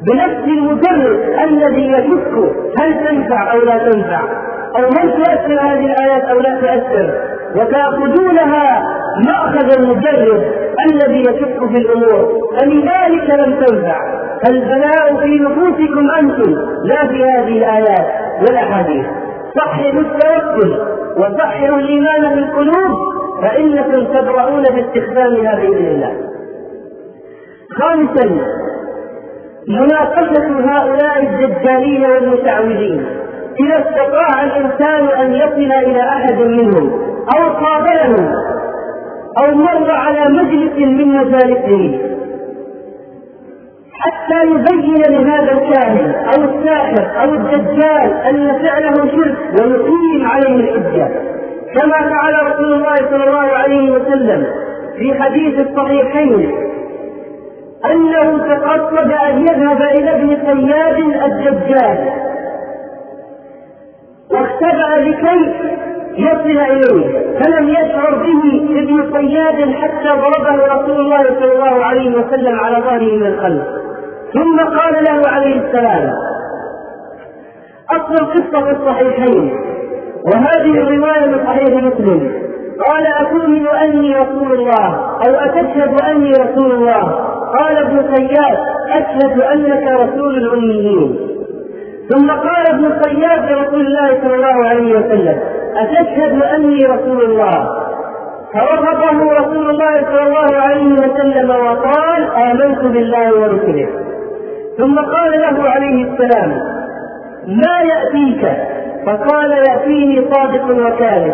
بنفس 0.07 0.43
المدرس 0.47 1.19
الذي 1.43 1.87
يشك 1.91 2.33
هل 2.81 3.07
تنفع 3.07 3.51
أو 3.53 3.59
لا 3.59 3.77
تنفع؟ 3.77 4.21
أو 4.77 4.83
هل 4.99 5.11
تؤثر 5.23 5.61
هذه 5.61 5.85
الآيات 5.85 6.23
أو 6.23 6.39
لا 6.39 6.59
تؤثر؟ 6.59 7.13
وتأخذونها 7.55 8.83
مأخذ 9.25 9.79
المجرد 9.79 10.43
الذي 10.91 11.21
يشك 11.21 11.59
في 11.71 11.77
الأمور 11.77 12.31
فلذلك 12.59 13.29
لم 13.29 13.65
تنفع. 13.65 14.19
فالبلاء 14.45 15.15
في 15.23 15.39
نفوسكم 15.39 16.11
أنتم 16.19 16.51
لا 16.83 17.07
في 17.07 17.23
هذه 17.23 17.57
الآيات 17.57 18.07
والأحاديث 18.41 19.05
صححوا 19.57 20.01
التوكل 20.01 20.77
وصححوا 21.17 21.77
الإيمان 21.77 22.29
في 22.29 22.39
القلوب 22.39 23.08
فإنكم 23.41 24.05
تبرؤون 24.13 24.63
باستخدامها 24.63 25.55
بإذن 25.55 25.85
الله 25.87 26.13
خامسا 27.79 28.25
مناقشة 29.67 30.47
هؤلاء 30.71 31.23
الدجالين 31.23 32.05
والمتعوذين. 32.05 33.05
إذا 33.59 33.79
استطاع 33.79 34.43
الإنسان 34.43 35.07
أن 35.21 35.33
يصل 35.33 35.71
إلى 35.89 36.01
أحد 36.01 36.37
منهم 36.41 36.91
أو 37.37 37.49
قابلهم 37.53 38.33
أو 39.43 39.55
مر 39.55 39.91
على 39.91 40.29
مجلس 40.29 40.77
من 40.77 41.07
مجالسه 41.07 41.99
حتى 43.99 44.43
يبين 44.43 45.01
لهذا 45.09 45.51
الكاهن 45.51 46.15
أو 46.15 46.43
الساحر 46.43 47.21
أو 47.23 47.33
الدجال 47.33 48.13
أن 48.29 48.59
فعله 48.61 48.93
شرك 48.93 49.37
ويقيم 49.61 50.25
عليه 50.25 50.55
الحجة. 50.55 51.28
كما 51.75 52.09
فعل 52.09 52.51
رسول 52.51 52.73
الله 52.73 52.95
صلى 52.95 53.23
الله 53.23 53.57
عليه 53.57 53.91
وسلم 53.91 54.47
في 54.97 55.13
حديث 55.23 55.67
الصحيحين 55.67 56.51
أنه 57.91 58.37
تقصد 58.55 59.11
أن 59.11 59.41
يذهب 59.41 59.81
إلى 59.81 60.15
ابن 60.15 60.37
صياد 60.45 60.97
الدجال 61.23 62.09
واختبأ 64.31 65.09
لكي 65.09 65.53
يصل 66.17 66.59
إليه 66.71 67.19
فلم 67.39 67.69
يشعر 67.69 68.15
به 68.15 68.67
ابن 68.79 69.11
صياد 69.13 69.73
حتى 69.73 70.09
ضربه 70.09 70.65
رسول 70.75 70.99
الله 71.01 71.23
صلى 71.23 71.51
الله 71.53 71.85
عليه 71.85 72.15
وسلم 72.17 72.59
على 72.59 72.77
ظهره 72.77 73.15
من 73.15 73.25
الخلف. 73.27 73.63
ثم 74.33 74.59
قال 74.59 75.03
له 75.03 75.29
عليه 75.29 75.55
السلام 75.67 76.09
أصل 77.91 78.13
القصة 78.13 78.65
في 78.65 78.71
الصحيحين 78.71 79.59
وهذه 80.25 80.73
الرواية 80.81 81.25
من 81.25 81.45
صحيح 81.45 81.83
مسلم. 81.83 82.31
قال 82.87 83.07
أتؤمن 83.07 83.67
أني 83.67 84.15
رسول 84.15 84.51
الله 84.53 84.87
أو 85.27 85.35
أتشهد 85.35 86.01
أني 86.01 86.31
رسول 86.31 86.71
الله. 86.71 87.03
قال 87.59 87.77
ابن 87.77 88.15
صياد 88.15 88.57
أشهد 88.91 89.41
أنك 89.41 89.87
رسول 89.91 90.37
الأميين. 90.37 91.19
ثم 92.09 92.29
قال 92.29 92.69
ابن 92.69 93.01
صياد 93.01 93.51
لرسول 93.51 93.87
الله 93.87 94.21
صلى 94.21 94.35
الله 94.35 94.65
عليه 94.69 94.99
وسلم 94.99 95.39
أتشهد 95.77 96.43
أني 96.43 96.85
رسول 96.85 97.21
الله؟ 97.25 97.69
فرفضه 98.53 99.33
رسول 99.39 99.69
الله 99.69 100.01
صلى 100.01 100.23
الله 100.27 100.61
عليه 100.61 100.93
وسلم 100.93 101.49
وقال 101.49 102.21
آمنت 102.51 102.79
بالله 102.79 103.39
ورسله. 103.41 103.87
ثم 104.77 104.99
قال 104.99 105.31
له 105.31 105.69
عليه 105.69 106.05
السلام 106.11 106.49
ما 107.47 107.75
يأتيك؟ 107.81 108.43
فقال 109.05 109.51
يأتيني 109.51 110.29
صادق 110.33 110.65
وكاذب. 110.65 111.33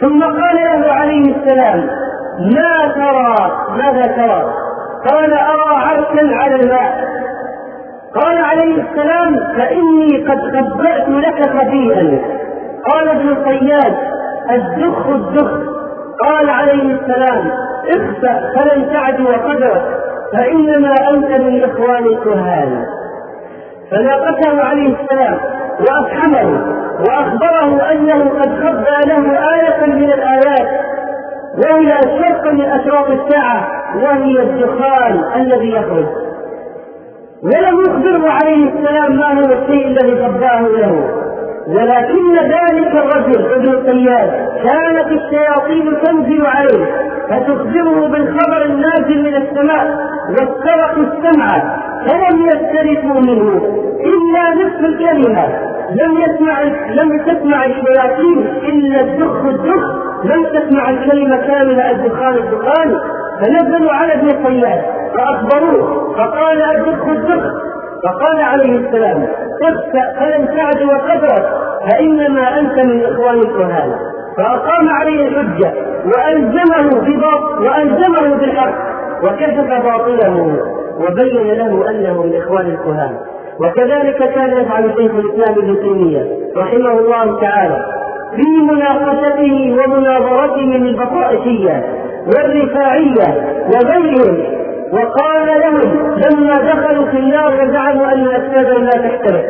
ثم 0.00 0.22
قال 0.22 0.56
له 0.56 0.92
عليه 0.92 1.36
السلام 1.36 1.90
ما 2.38 2.92
ترى 2.94 3.66
ماذا 3.76 4.06
ترى 4.06 4.54
قال 5.10 5.32
أرى 5.32 5.76
عرشا 5.76 6.36
على 6.36 6.54
الماء. 6.54 7.08
قال 8.14 8.38
عليه 8.38 8.82
السلام 8.82 9.36
فإني 9.56 10.24
قد 10.28 10.40
خبأت 10.40 11.08
لك 11.08 11.48
خبيئا. 11.48 12.18
قال 12.90 13.08
ابن 13.08 13.36
صياد 13.44 13.96
الدخ 14.50 15.06
الدخ. 15.06 15.50
قال 16.24 16.50
عليه 16.50 16.94
السلام 16.94 17.50
اخسأ 17.88 18.52
فلن 18.54 18.92
تعدو 18.92 19.26
قدرك 19.26 19.82
فإنما 20.38 20.94
أنت 21.10 21.40
من 21.40 21.64
إخوان 21.64 22.06
الكهان. 22.06 22.84
فناقشه 23.90 24.62
عليه 24.62 24.96
السلام 24.96 25.38
وأفحمه 25.88 26.66
وأخبره 27.08 27.92
أنه 27.92 28.30
قد 28.30 28.48
خبأ 28.48 28.98
له 29.06 29.38
آية 29.54 29.86
من 29.86 30.12
الآيات 30.12 30.68
وهي 31.64 32.00
شرط 32.02 32.52
من 32.52 32.60
أشراط 32.60 33.10
الساعة 33.10 33.68
وهي 33.96 34.42
الدخان 34.42 35.24
الذي 35.36 35.70
يخرج. 35.70 36.06
ولم 37.42 37.80
يخبره 37.80 38.30
عليه 38.30 38.72
السلام 38.72 39.16
ما 39.16 39.32
هو 39.40 39.52
الشيء 39.62 39.86
الذي 39.86 40.24
خباه 40.24 40.60
له. 40.60 41.08
ولكن 41.68 42.36
ذلك 42.36 42.92
الرجل 42.94 43.52
ابن 43.52 43.68
القياد 43.68 44.30
كانت 44.68 45.06
الشياطين 45.06 46.02
تنزل 46.02 46.46
عليه. 46.46 46.86
فتخبره 47.32 48.08
بالخبر 48.08 48.64
النازل 48.64 49.22
من 49.22 49.34
السماء 49.34 50.08
واسترقوا 50.28 51.02
السمع 51.02 51.48
فلم 52.06 52.46
يسترقوا 52.46 53.20
منه 53.20 53.62
إلا 54.00 54.50
نصف 54.54 54.80
الكلمة. 54.80 55.46
لم 55.90 56.12
يسمع 56.20 56.62
لم 56.90 57.18
تسمع 57.18 57.64
الشياطين 57.64 58.38
إلا 58.62 59.00
الدخ 59.00 59.44
الدخ. 59.44 59.84
لم 60.24 60.44
تسمع 60.44 60.90
الكلمة 60.90 61.36
كاملة 61.36 61.90
الدخان 61.90 62.34
الدخان. 62.34 63.00
فنزلوا 63.40 63.92
على 63.92 64.12
ابن 64.14 64.26
الصياد 64.26 64.82
فأخبروه 65.14 66.14
فقال 66.16 66.62
الدخ 66.62 67.06
الدخ. 67.06 67.44
فقال 68.04 68.40
عليه 68.40 68.78
السلام 68.78 69.28
اخسأ 69.62 70.20
فلن 70.20 70.46
تعد 70.56 70.82
وقدرك 70.82 71.46
فإنما 71.90 72.58
أنت 72.58 72.84
من 72.84 73.04
إخوان 73.04 73.38
الكهان 73.38 73.92
فأقام 74.38 74.88
عليه 74.88 75.28
الحجة 75.28 75.72
وألزمه 76.06 77.02
وألزمه 77.60 78.36
بالحق 78.36 78.74
وكشف 79.24 79.84
باطله 79.84 80.56
وبين 81.00 81.46
له 81.52 81.90
أنه 81.90 82.22
من 82.22 82.36
إخوان 82.36 82.66
الكهان. 82.66 83.16
وكذلك 83.60 84.34
كان 84.34 84.50
يفعل 84.62 84.94
شيخ 84.96 85.12
الإسلام 85.14 85.58
ابن 85.58 85.76
تيمية 85.82 86.26
رحمه 86.56 86.98
الله 86.98 87.40
تعالى 87.40 87.84
في 88.36 88.62
مناقشته 88.72 89.76
ومناظرته 89.78 90.76
البطائشية 90.76 91.84
والرفاعية 92.26 93.46
وغيرهم 93.74 94.62
وقال 94.92 95.46
لهم 95.60 95.80
لما 96.16 96.54
دخلوا 96.60 97.06
في 97.06 97.16
النار 97.18 97.52
وزعموا 97.54 98.12
أن 98.12 98.26
اجسادهم 98.28 98.84
لا 98.84 98.90
تحترق 99.08 99.44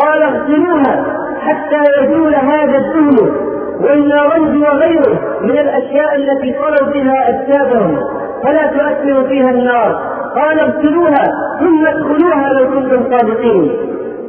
قال 0.00 0.22
اغسلوها 0.22 1.04
حتى 1.40 1.82
يزول 2.02 2.34
هذا 2.34 2.78
الدهن 2.78 3.43
والنارنج 3.80 4.62
وغيره 4.62 5.40
من 5.40 5.58
الأشياء 5.58 6.16
التي 6.16 6.54
صلوا 6.60 6.92
بها 6.92 7.28
أجسادهم 7.28 7.98
فلا 8.44 8.66
تؤثر 8.66 9.28
فيها 9.28 9.50
النار. 9.50 10.14
قال 10.34 10.60
اغسلوها 10.60 11.24
ثم 11.60 11.86
ادخلوها 11.86 12.52
لو 12.52 12.70
كنتم 12.70 13.10
صادقين. 13.10 13.76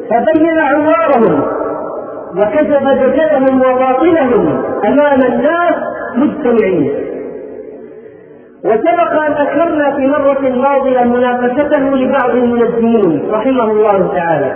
فبين 0.09 0.59
عوارهم 0.59 1.41
وكشف 2.37 2.83
جسدهم 2.83 3.61
وباطنهم 3.61 4.63
أمام 4.85 5.19
الناس 5.31 5.75
مجتمعين. 6.15 6.93
وسبق 8.65 9.11
أن 9.11 9.31
أكرمنا 9.31 9.95
في 9.95 10.07
مرة 10.07 10.41
ماضية 10.41 11.03
مناقشته 11.03 11.95
لبعض 11.95 12.29
المنجمين 12.29 13.31
رحمه 13.31 13.71
الله 13.71 14.13
تعالى. 14.15 14.55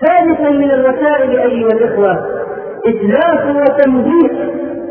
ثالثا 0.00 0.50
من 0.50 0.70
الوسائل 0.70 1.38
أيها 1.38 1.68
الإخوة 1.68 2.26
إتلاف 2.86 3.56
وتمزيق 3.56 4.32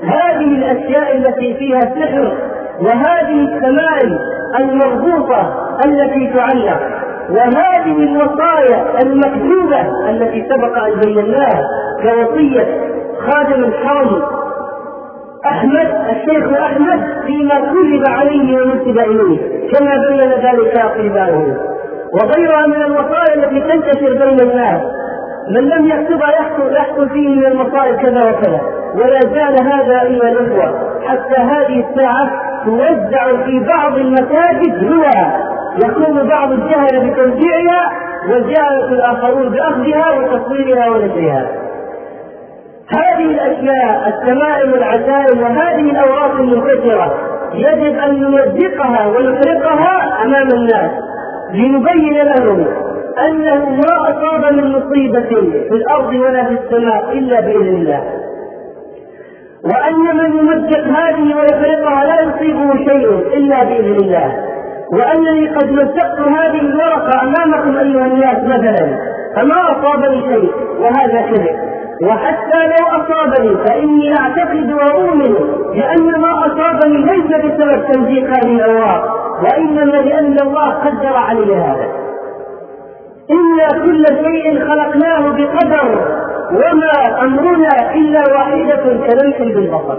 هذه 0.04 0.56
الأشياء 0.58 1.18
التي 1.18 1.54
فيها 1.54 1.80
سحر 1.80 2.38
وهذه 2.82 3.44
التمائم 3.44 4.20
المربوطة 4.60 5.70
التي 5.86 6.34
تعلق 6.34 6.80
وهذه 7.30 7.98
الوصايا 8.04 8.86
المكتوبة 9.04 10.10
التي 10.10 10.46
سبق 10.50 10.78
أن 10.78 11.00
بيناها 11.06 11.68
كوصية 12.02 12.68
خادم 13.20 13.64
الحرم 13.64 14.22
أحمد 15.46 15.88
الشيخ 16.10 16.60
أحمد 16.62 17.04
فيما 17.26 17.56
كتب 17.60 18.04
عليه 18.12 18.58
ونسب 18.62 19.00
إليه 19.00 19.40
كما 19.74 19.98
بين 20.10 20.30
ذلك 20.30 20.78
أقربائه 20.78 21.58
وغيرها 22.14 22.68
من 22.68 22.82
الوصايا 22.82 23.36
التي 23.36 23.60
تنتشر 23.62 24.14
بين 24.26 24.40
الناس 24.50 24.82
من 25.50 25.70
لم 25.70 25.86
يكتبها 25.86 26.30
يحصل 26.32 26.76
يحصل 26.76 27.10
فيه 27.10 27.30
من 27.30 27.46
المصائب 27.46 27.96
كذا 27.96 28.32
وكذا. 28.32 28.62
ولا 28.96 29.20
زال 29.20 29.64
هذا 29.74 30.02
ايها 30.02 30.30
الاخوه 30.30 31.00
حتى 31.08 31.42
هذه 31.42 31.86
الساعة 31.90 32.30
توزع 32.66 33.44
في 33.46 33.60
بعض 33.60 33.98
المساجد 33.98 34.94
هو 34.94 35.04
يقوم 35.86 36.28
بعض 36.28 36.52
الجهل 36.52 37.10
بتوزيعها 37.10 37.92
والجهله 38.30 38.90
الآخرون 38.90 39.50
بأخذها 39.50 40.12
وتصويرها 40.12 40.90
ونشرها 40.90 41.46
هذه 42.98 43.26
الأشياء 43.26 44.08
التمائم 44.08 44.72
والعزائم 44.72 45.42
وهذه 45.42 45.92
الأوراق 45.92 46.32
المنتشرة 46.36 47.16
يجب 47.54 47.98
أن 48.00 48.22
نمزقها 48.22 49.08
ونفرقها 49.08 50.24
أمام 50.24 50.48
الناس 50.54 50.92
لنبين 51.54 52.14
لهم 52.24 52.66
انه 53.28 53.70
ما 53.70 54.10
أصاب 54.10 54.54
من 54.54 54.72
مصيبة 54.72 55.22
في 55.70 55.76
الأرض 55.76 56.14
ولا 56.14 56.44
في 56.44 56.54
السماء 56.54 57.12
إلا 57.14 57.40
بإذن 57.42 57.76
الله. 57.76 58.04
وأن 59.64 60.18
من 60.18 60.38
يمزق 60.38 60.84
هذه 60.88 61.36
ويفرقها 61.36 62.06
لا 62.06 62.22
يصيبه 62.22 62.76
شيء 62.76 63.10
إلا 63.38 63.64
بإذن 63.64 63.96
الله. 63.96 64.46
وأنني 64.94 65.50
قد 65.50 65.72
مزقت 65.72 66.20
هذه 66.20 66.60
الورقة 66.60 67.22
أمامكم 67.24 67.78
أيها 67.78 68.06
الناس 68.06 68.38
مثلا 68.44 68.98
فما 69.36 69.72
أصابني 69.72 70.22
شيء 70.22 70.52
وهذا 70.80 71.22
كذب. 71.22 71.56
وحتى 72.04 72.68
لو 72.68 72.88
أصابني 72.88 73.56
فإني 73.68 74.18
أعتقد 74.20 74.74
وأؤمن 74.74 75.34
بأن 75.74 76.22
ما 76.22 76.48
أصابني 76.48 76.98
ليس 76.98 77.26
بسبب 77.46 77.86
تمزيق 77.94 78.26
هذه 78.30 78.56
الأوراق 78.56 79.04
وإنما 79.44 79.84
لأن 79.98 80.38
الله 80.42 80.70
قدر 80.70 81.16
علي 81.18 81.56
هذا. 81.56 81.88
إنا 83.32 83.68
كل 83.86 84.06
شيء 84.08 84.60
خلقناه 84.60 85.30
بقدر 85.30 85.88
وما 86.52 87.22
أمرنا 87.22 87.94
إلا 87.96 88.22
واحدة 88.34 88.84
كلمح 89.08 89.38
بالبصر. 89.40 89.98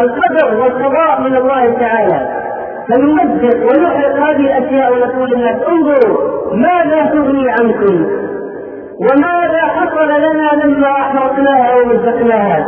القدر 0.00 0.60
والقضاء 0.60 1.20
من 1.20 1.36
الله 1.36 1.72
تعالى. 1.80 2.44
فنمزق 2.88 3.56
ونحرق 3.66 4.16
هذه 4.16 4.40
الأشياء 4.58 4.92
ونقول 4.92 5.30
للناس 5.30 5.56
انظروا 5.68 6.18
ماذا 6.52 7.06
تغني 7.06 7.50
عنكم 7.50 8.06
وماذا 9.00 9.60
حصل 9.62 10.08
لنا 10.08 10.64
لما 10.64 10.90
أحرقناها 10.90 11.72
أو 11.74 11.84
مزقناها 11.86 12.64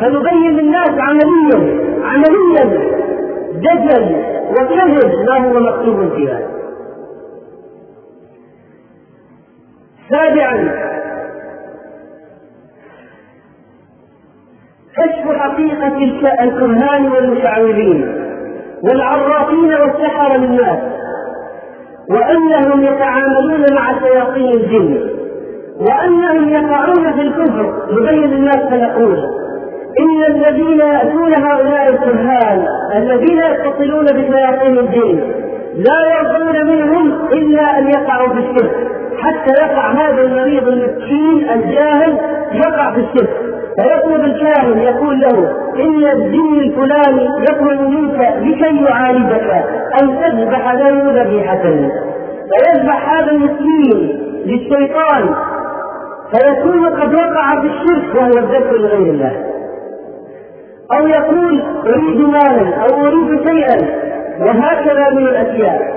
فنبين 0.00 0.50
للناس 0.56 0.90
عمليا 0.90 1.80
عمليا 2.04 2.64
دجل 3.54 4.16
وكذب 4.50 5.12
ما 5.28 5.38
هو 5.38 5.60
مكتوب 5.60 6.12
فيها. 6.16 6.38
سابعا 10.14 10.84
كشف 14.96 15.36
حقيقة 15.38 15.96
الكهان 16.42 17.08
والمشعوذين 17.08 18.14
والعرافين 18.82 19.74
والسحرة 19.74 20.36
للناس 20.36 20.78
وأنهم 22.10 22.84
يتعاملون 22.84 23.66
مع 23.74 23.98
شياطين 24.00 24.48
الجن 24.48 25.10
وأنهم 25.80 26.48
يقعون 26.48 27.12
في 27.12 27.20
الكفر 27.20 27.74
يبين 27.90 28.32
الناس 28.32 28.56
فيقول 28.68 29.18
إن 30.00 30.24
الذين 30.34 30.78
يأتون 30.80 31.34
هؤلاء 31.34 31.88
الكهان 31.88 32.66
الذين 32.96 33.38
يتصلون 33.38 34.04
بشياطين 34.04 34.78
الدين 34.78 35.32
لا 35.74 36.18
يرضون 36.18 36.66
منهم 36.66 37.26
إلا 37.32 37.78
أن 37.78 37.88
يقعوا 37.88 38.28
في 38.28 38.38
الشرك. 38.38 38.93
حتى 39.24 39.62
يقع 39.62 39.92
هذا 39.92 40.22
المريض 40.22 40.68
المسكين 40.68 41.50
الجاهل 41.50 42.18
يقع 42.52 42.92
في 42.92 43.00
الشرك. 43.00 43.30
فيطلب 43.80 44.24
الكاهن 44.24 44.78
يقول 44.78 45.20
له 45.20 45.52
إن 45.76 46.04
الدين 46.04 46.60
الفلاني 46.60 47.28
يطلب 47.50 47.80
منك 47.80 48.34
لكي 48.40 48.84
يعالجك 48.84 49.64
أن 50.02 50.16
تذبح 50.22 50.72
له 50.72 51.22
ذبيحة. 51.22 51.62
فيذبح 52.50 53.12
هذا 53.12 53.30
المسكين 53.30 54.20
للشيطان. 54.46 55.34
فيكون 56.32 56.86
قد 56.86 57.14
وقع 57.14 57.60
في 57.60 57.66
الشرك 57.66 58.14
وهو 58.14 58.38
الذكر 58.38 58.76
لغير 58.76 59.12
الله. 59.12 59.32
أو 60.92 61.06
يقول 61.06 61.62
أريد 61.86 62.20
مالا 62.20 62.74
أو 62.76 63.06
أريد 63.06 63.48
شيئا. 63.48 64.04
وهكذا 64.40 65.10
من 65.10 65.26
الأشياء. 65.26 65.93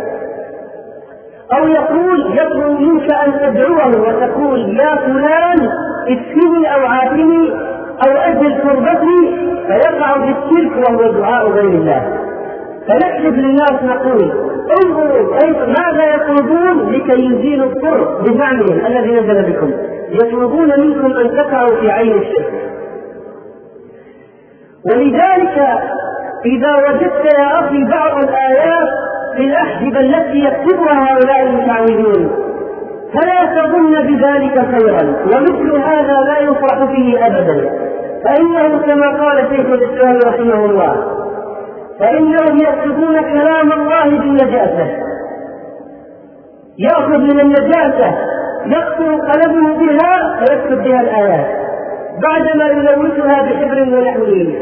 أو 1.53 1.67
يقول 1.67 2.37
يطلب 2.37 2.79
منك 2.79 3.11
أن 3.13 3.31
تدعوه 3.39 3.87
وتقول 3.87 4.79
يا 4.79 4.95
فلان 4.95 5.69
اكفني 6.07 6.75
أو 6.75 6.85
عافني 6.85 7.51
أو 8.07 8.11
أجل 8.17 8.61
كربتي 8.61 9.47
فيقع 9.67 10.13
في 10.13 10.35
الشرك 10.37 10.71
وهو 10.89 11.11
دعاء 11.11 11.49
غير 11.49 11.69
الله. 11.69 12.17
فنكشف 12.87 13.33
للناس 13.33 13.83
نقول 13.83 14.31
انظروا 14.83 15.37
ماذا 15.67 16.15
يطلبون 16.15 16.91
لكي 16.91 17.25
يزيلوا 17.25 17.67
الضر 17.67 18.21
بزعمهم 18.21 18.85
الذي 18.85 19.19
نزل 19.19 19.51
بكم؟ 19.51 19.73
يطلبون 20.09 20.79
منكم 20.79 21.17
أن 21.17 21.31
تقعوا 21.37 21.81
في 21.81 21.91
عين 21.91 22.17
الشرك. 22.17 22.53
ولذلك 24.85 25.79
إذا 26.45 26.75
وجدت 26.77 27.33
يا 27.37 27.59
أخي 27.59 27.83
بعض 27.83 28.23
الآيات 28.23 28.89
الاحزبه 29.39 29.99
التي 29.99 30.39
يكتبها 30.39 31.13
هؤلاء 31.13 31.43
المتعودون. 31.43 32.31
فلا 33.13 33.45
تظن 33.45 33.93
بذلك 34.07 34.65
خيرا 34.71 35.15
ومثل 35.25 35.71
هذا 35.77 36.21
لا 36.21 36.39
يفرح 36.39 36.85
فيه 36.85 37.25
ابدا. 37.27 37.69
فانه 38.25 38.77
كما 38.85 39.07
قال 39.23 39.37
شيخ 39.49 39.65
الإسلام 39.65 40.19
رحمه 40.25 40.65
الله 40.65 40.95
فإنهم 41.99 42.57
يكتبون 42.57 43.21
كلام 43.21 43.71
الله 43.71 44.19
بالنجاسة. 44.19 44.87
يأخذ 46.79 47.17
من 47.17 47.39
النجاسة 47.39 48.17
يقتل 48.65 49.21
قلمه 49.21 49.77
بها 49.77 50.39
فيكتب 50.39 50.83
بها 50.83 51.01
الآيات. 51.01 51.47
بعدما 52.23 52.65
يلوثها 52.65 53.41
بحبر 53.41 53.81
ونحوه. 53.81 54.53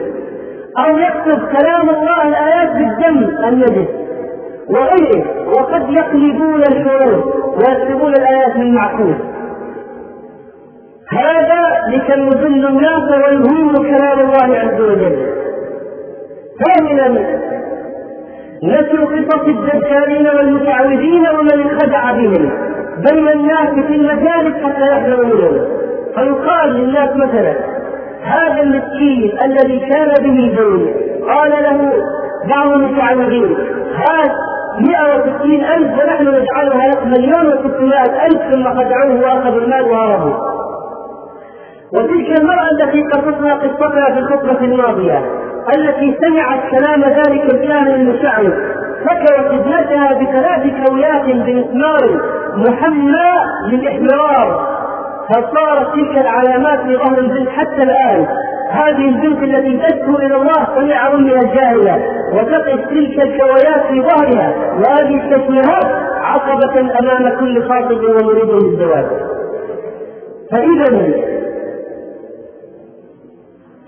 أو 0.78 0.98
يكتب 0.98 1.42
كلام 1.58 1.90
الله 1.90 2.28
الآيات 2.28 2.72
بالدم 2.72 3.46
النجس. 3.48 4.05
وغيره. 4.70 5.26
وقد 5.58 5.90
يقلبون 5.90 6.62
الحروف 6.62 7.26
ويكتبون 7.58 8.14
الآيات 8.14 8.58
بالمعقول 8.58 9.16
هذا 11.12 11.62
لكي 11.88 12.22
يضل 12.22 12.66
الناس 12.66 13.12
ويهينوا 13.12 13.98
كلام 13.98 14.20
الله 14.20 14.60
عز 14.60 14.82
وجل. 14.82 15.36
ثامنا 16.66 17.08
نشر 18.64 19.06
قصص 19.06 19.48
الدجالين 19.48 20.28
والمتعوذين 20.28 21.28
ومن 21.40 21.52
انخدع 21.52 22.12
بهم. 22.12 22.52
بين 23.12 23.28
الناس 23.28 23.70
في 23.88 23.96
المجالس 23.96 24.64
حتى 24.64 24.92
يحذروا 24.92 25.26
منه 25.26 25.68
فيقال 26.16 26.70
للناس 26.74 27.10
مثلا 27.16 27.54
هذا 28.24 28.62
المسكين 28.62 29.38
الذي 29.46 29.80
كان 29.80 30.14
به 30.24 30.56
دين 30.58 30.94
قال 31.28 31.52
له 31.52 31.94
بعض 32.50 32.72
المتعودين. 32.72 33.58
هات 33.96 34.45
160 34.80 35.52
ألف 35.52 35.92
ونحن 36.00 36.28
نجعلها 36.28 37.06
مليون 37.06 37.52
و600 37.52 38.10
ألف 38.26 38.42
ثم 38.52 38.64
خدعوه 38.64 39.22
وأخذوا 39.22 39.62
المال 39.62 39.84
وهربوا. 39.92 40.36
وتلك 41.94 42.40
المرأة 42.40 42.70
التي 42.72 43.02
قصصنا 43.04 43.54
قصتها 43.54 44.14
في 44.14 44.20
الخطبة 44.20 44.60
الماضية 44.66 45.22
التي 45.78 46.18
سمعت 46.22 46.60
كلام 46.72 47.02
ذلك 47.04 47.54
الكاهن 47.54 47.94
المشعوذ 47.94 48.54
فكرت 49.06 49.54
ابنتها 49.54 50.14
بثلاث 50.14 50.88
كويات 50.88 51.26
بمسمار 51.26 52.22
محمى 52.56 53.32
للإحمرار. 53.72 54.76
فصارت 55.30 55.94
تلك 55.94 56.18
العلامات 56.18 56.80
في 56.80 56.98
ظهر 56.98 57.18
البنت 57.18 57.50
حتى 57.50 57.84
الآن. 57.84 58.28
هذه 58.72 59.10
البنت 59.10 59.44
التي 59.44 59.78
تشكو 59.78 60.18
إلى 60.18 60.36
الله 60.36 60.68
سمع 60.76 61.08
امها 61.08 61.40
الجاهله 61.42 62.25
وتقف 62.36 62.90
تلك 62.90 63.20
الكويات 63.22 63.86
في 63.90 64.02
ظهرها. 64.02 64.74
وهذه 64.74 65.16
التشويهات 65.24 65.86
عقبة 66.22 66.80
أمام 66.80 67.40
كل 67.40 67.64
خاطب 67.64 68.04
ومريد 68.04 68.50
للزواج. 68.50 69.06
فإذا 70.52 71.14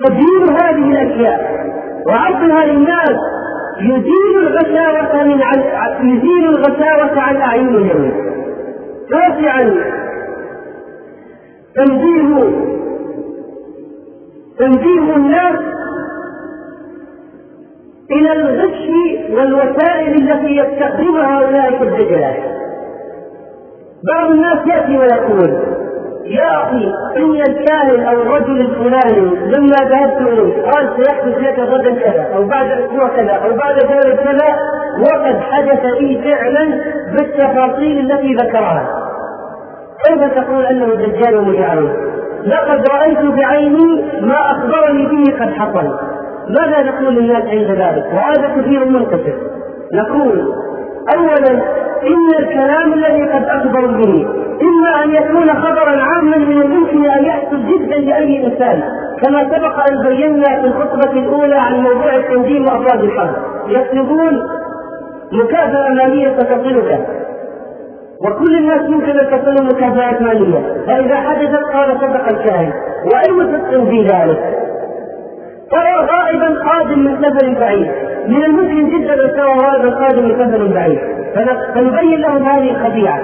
تبيين 0.05 0.45
هذه 0.61 0.91
الأشياء 0.91 1.57
وعرضها 2.07 2.65
للناس 2.65 3.15
يزيل 3.81 4.37
الغشاوة 4.37 5.23
من 5.23 5.41
عن 5.41 5.59
يزيل 6.07 6.45
الغشاوة 6.49 7.19
عن 7.21 7.35
أعينهم 7.35 8.11
تاسعا 9.09 9.75
تنبيه 11.75 12.43
تنبيه 14.59 15.15
الناس 15.15 15.59
إلى 18.11 18.31
الغش 18.31 18.89
والوسائل 19.29 20.13
التي 20.13 20.55
يستخدمها 20.55 21.45
أولئك 21.45 21.81
الدجلات 21.81 22.37
بعض 24.13 24.31
الناس 24.31 24.67
يأتي 24.67 24.97
ويقول 24.97 25.77
يا 26.25 26.63
أخي 26.63 26.93
إن 27.17 27.41
الكاهن 27.49 28.03
أو 28.03 28.21
الرجل 28.21 28.61
الفلاني 28.61 29.21
لما 29.21 29.89
ذهبت 29.89 30.21
إليه 30.21 30.61
قال 30.61 30.89
سيحدث 30.97 31.37
لك 31.37 31.59
غدا 31.59 31.95
كذا 31.95 32.27
أو 32.35 32.43
بعد 32.43 32.71
أسبوع 32.71 33.07
كذا 33.07 33.31
أو 33.31 33.53
بعد 33.53 33.75
ذلك 33.75 34.19
كذا 34.19 34.55
وقد 34.99 35.41
حدث 35.41 35.85
لي 35.85 36.21
فعلا 36.23 36.81
بالتفاصيل 37.11 38.11
التي 38.11 38.33
ذكرها. 38.33 39.03
كيف 40.07 40.33
تقول 40.33 40.65
أنه 40.65 40.85
دجال 40.85 41.37
ومجعل 41.37 41.89
لقد 42.45 42.83
رأيت 42.91 43.19
بعيني 43.19 44.05
ما 44.21 44.51
أخبرني 44.51 45.05
به 45.05 45.45
قد 45.45 45.53
حصل. 45.53 46.06
ماذا 46.49 46.83
نقول 46.83 47.15
للناس 47.15 47.43
عند 47.43 47.71
ذلك؟ 47.71 48.05
وهذا 48.13 48.61
كثير 48.61 48.85
منتشر. 48.85 49.37
نقول 49.93 50.53
اولا 51.17 51.61
إن 52.07 52.29
الكلام 52.39 52.93
الذي 52.93 53.23
قد 53.23 53.43
اخبروا 53.43 53.91
به 53.91 54.27
إما 54.61 55.03
أن 55.03 55.11
يكون 55.11 55.53
خبرا 55.53 56.01
عاما 56.01 56.37
من 56.37 56.61
الممكن 56.61 57.09
أن 57.09 57.25
يحصل 57.25 57.57
جدا 57.57 57.95
لأي 57.95 58.45
إنسان 58.45 58.83
كما 59.23 59.43
سبق 59.43 59.91
أن 59.91 60.07
بينا 60.07 60.61
في 60.61 60.67
الخطبة 60.67 61.11
الأولى 61.11 61.55
عن 61.55 61.73
موضوع 61.81 62.15
التنجيم 62.15 62.63
وأفراد 62.63 63.03
الحرب. 63.03 63.35
يطلبون 63.67 64.41
مكافأة 65.31 65.89
مالية 65.89 66.29
تصلك 66.29 67.07
وكل 68.25 68.57
الناس 68.57 68.81
يمكن 68.81 69.19
أن 69.19 69.27
تصل 69.31 69.65
مكافأة 69.65 70.23
مالية. 70.23 70.83
فإذا 70.87 71.15
حدثت 71.15 71.63
قال 71.73 71.97
صدق 72.01 72.27
الكاهن. 72.29 72.73
واي 73.13 73.47
صدق 73.47 73.89
في 73.89 74.01
ذلك. 74.01 74.66
ترى 75.71 76.07
غائبا 76.11 76.69
قادم 76.69 76.99
من 76.99 77.17
سفر 77.23 77.59
بعيد. 77.59 77.91
من 78.27 78.45
الممكن 78.45 78.89
جدا 78.89 79.13
ان 79.13 79.31
ترى 79.31 79.53
غائبا 79.63 79.89
قادم 79.89 80.23
من 80.23 80.35
سفر 80.35 80.67
بعيد. 80.73 80.99
فنبين 81.75 82.21
لهم 82.21 82.43
هذه 82.43 82.71
الخديعه 82.71 83.19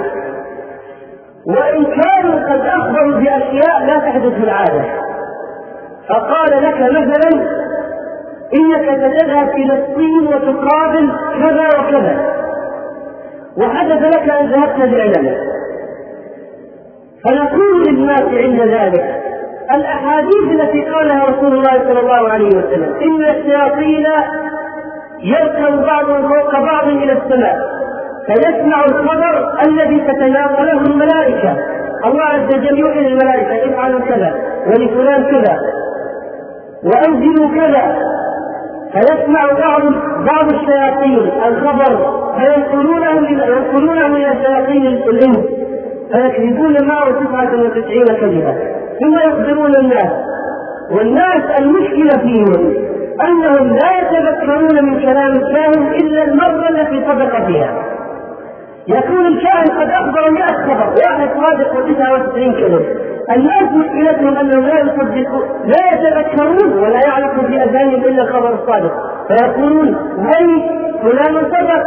وإن 1.48 1.86
كانوا 1.86 2.54
قد 2.54 2.66
أخبروا 2.66 3.16
بأشياء 3.16 3.86
لا 3.86 3.98
تحدث 4.00 4.34
في 4.34 4.44
العادة. 4.44 4.84
فقال 6.10 6.64
لك 6.64 6.82
مثلا 6.82 7.64
إنك 8.54 8.86
ستذهب 8.98 9.50
إلى 9.50 9.74
الصين 9.74 10.28
وتقابل 10.28 11.12
كذا 11.40 11.68
وكذا. 11.80 12.34
وحدث 13.58 14.16
لك 14.16 14.30
أن 14.30 14.46
ذهبت 14.48 14.78
بعلمك. 14.78 15.38
فنقول 17.26 17.84
للناس 17.88 18.22
عند 18.22 18.62
ذلك 18.62 19.33
الأحاديث 19.76 20.46
التي 20.52 20.82
قالها 20.82 21.24
رسول 21.24 21.54
الله 21.54 21.84
صلى 21.88 22.00
الله 22.00 22.30
عليه 22.30 22.48
وسلم. 22.48 22.96
إن 23.02 23.24
الشياطين 23.24 24.08
يركب 25.24 25.86
بعضهم 25.86 26.22
فوق 26.30 26.60
بعض 26.60 26.88
إلى 26.88 27.14
السماء. 27.14 27.58
فيسمع 28.28 28.86
الخبر 28.86 29.54
الذي 29.68 30.00
تتناوله 30.00 30.82
الملائكة. 30.82 31.58
الله 32.06 32.24
عز 32.24 32.56
وجل 32.56 32.80
يوحي 32.80 33.00
للملائكه 33.00 33.74
افعلوا 33.74 34.00
كذا 34.00 34.36
ولفلان 34.68 35.24
كذا 35.24 35.58
وأنزلوا 36.84 37.50
كذا. 37.56 37.98
فيسمع 38.94 39.46
بعض 39.46 39.82
بعض 40.26 40.54
الشياطين 40.54 41.32
الخبر 41.48 42.24
فينقلونه 42.40 43.30
ينقلونه 43.30 44.06
إلى 44.06 44.36
شياطين 44.46 44.86
الإنس. 44.86 45.46
فيكذبون 46.12 46.88
معه 46.88 47.12
تسعة 47.12 47.62
وتسعين 47.62 48.06
كذبة. 48.06 48.83
ثم 49.04 49.18
يخبرون 49.18 49.76
الناس. 49.76 50.12
والناس 50.92 51.60
المشكلة 51.60 52.22
فيهم 52.22 52.74
أنهم 53.28 53.68
لا 53.68 53.90
يتذكرون 54.02 54.86
من 54.86 55.02
كلام 55.02 55.32
الكاهن 55.32 55.88
إلا 56.02 56.24
المرة 56.24 56.70
التي 56.70 57.06
صدق 57.08 57.46
فيها. 57.46 57.84
يكون 58.88 59.28
الكاهن 59.28 59.82
قد 59.82 59.90
أخبر 59.90 60.32
مئة 60.32 60.54
خبر 60.54 60.94
واحد 61.08 61.30
صادق 61.42 61.76
وتسعة 61.78 62.14
وتسعين 62.14 62.54
كلمة 62.54 62.86
الناس 63.36 63.64
مشكلتهم 63.64 64.38
أنهم 64.38 64.66
لا 64.66 64.80
يصدقون 64.80 65.44
لا 65.66 65.92
يتذكرون 65.94 66.84
ولا 66.84 67.00
يعرفوا 67.08 67.44
في 67.44 67.64
أذانهم 67.64 68.04
إلا 68.04 68.24
الخبر 68.24 68.54
الصادق. 68.54 68.92
فيقولون 69.28 69.96
وي 70.18 70.64
فلان 71.02 71.36
صدق 71.36 71.84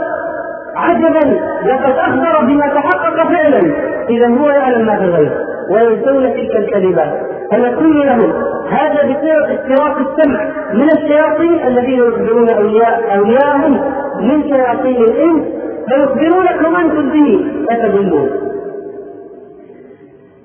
عجبا 0.77 1.41
لقد 1.65 1.95
أخبر 1.99 2.45
بما 2.45 2.67
تحقق 2.67 3.29
فعلا. 3.29 3.61
إذا 4.09 4.29
هو 4.29 4.49
يعلم 4.49 4.87
ما 4.87 4.97
في 4.97 5.05
الغيب. 5.05 5.33
وينسون 5.71 6.33
تلك 6.35 6.57
الكلمات 6.57 7.13
فنقول 7.51 8.07
لهم 8.07 8.33
هذا 8.71 9.03
بسبب 9.03 9.59
استراق 9.59 9.99
السمع. 9.99 10.51
من 10.75 10.89
الشياطين 10.91 11.67
الذين 11.67 11.99
يخبرون 11.99 12.49
اولياء 12.51 13.17
أولياءهم 13.19 13.81
من 14.21 14.43
شياطين 14.43 14.97
الإنس 14.97 15.45
فيخبرونكم 15.89 16.77
أنتم 16.77 17.11
به 17.11 17.45
فتضلون 17.71 18.31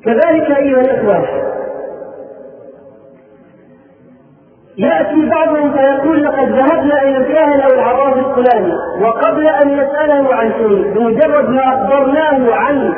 كذلك 0.06 0.52
أيها 0.58 0.82
الإخوة 0.82 1.28
يأتي 4.78 5.30
بعضهم 5.30 5.72
فيقول 5.72 6.24
لقد 6.24 6.50
ذهبنا 6.50 7.04
إلى 7.04 7.18
الكاهن 7.18 7.60
أو 7.62 7.70
العراف 7.74 8.18
الفلاني 8.18 8.74
وقبل 9.02 9.48
أن 9.48 9.70
يسأله 9.70 10.36
عن 10.36 10.52
شيء 10.52 10.94
بمجرد 10.94 11.50
ما 11.50 11.62
أخبرناه 11.74 12.54
عن 12.56 12.94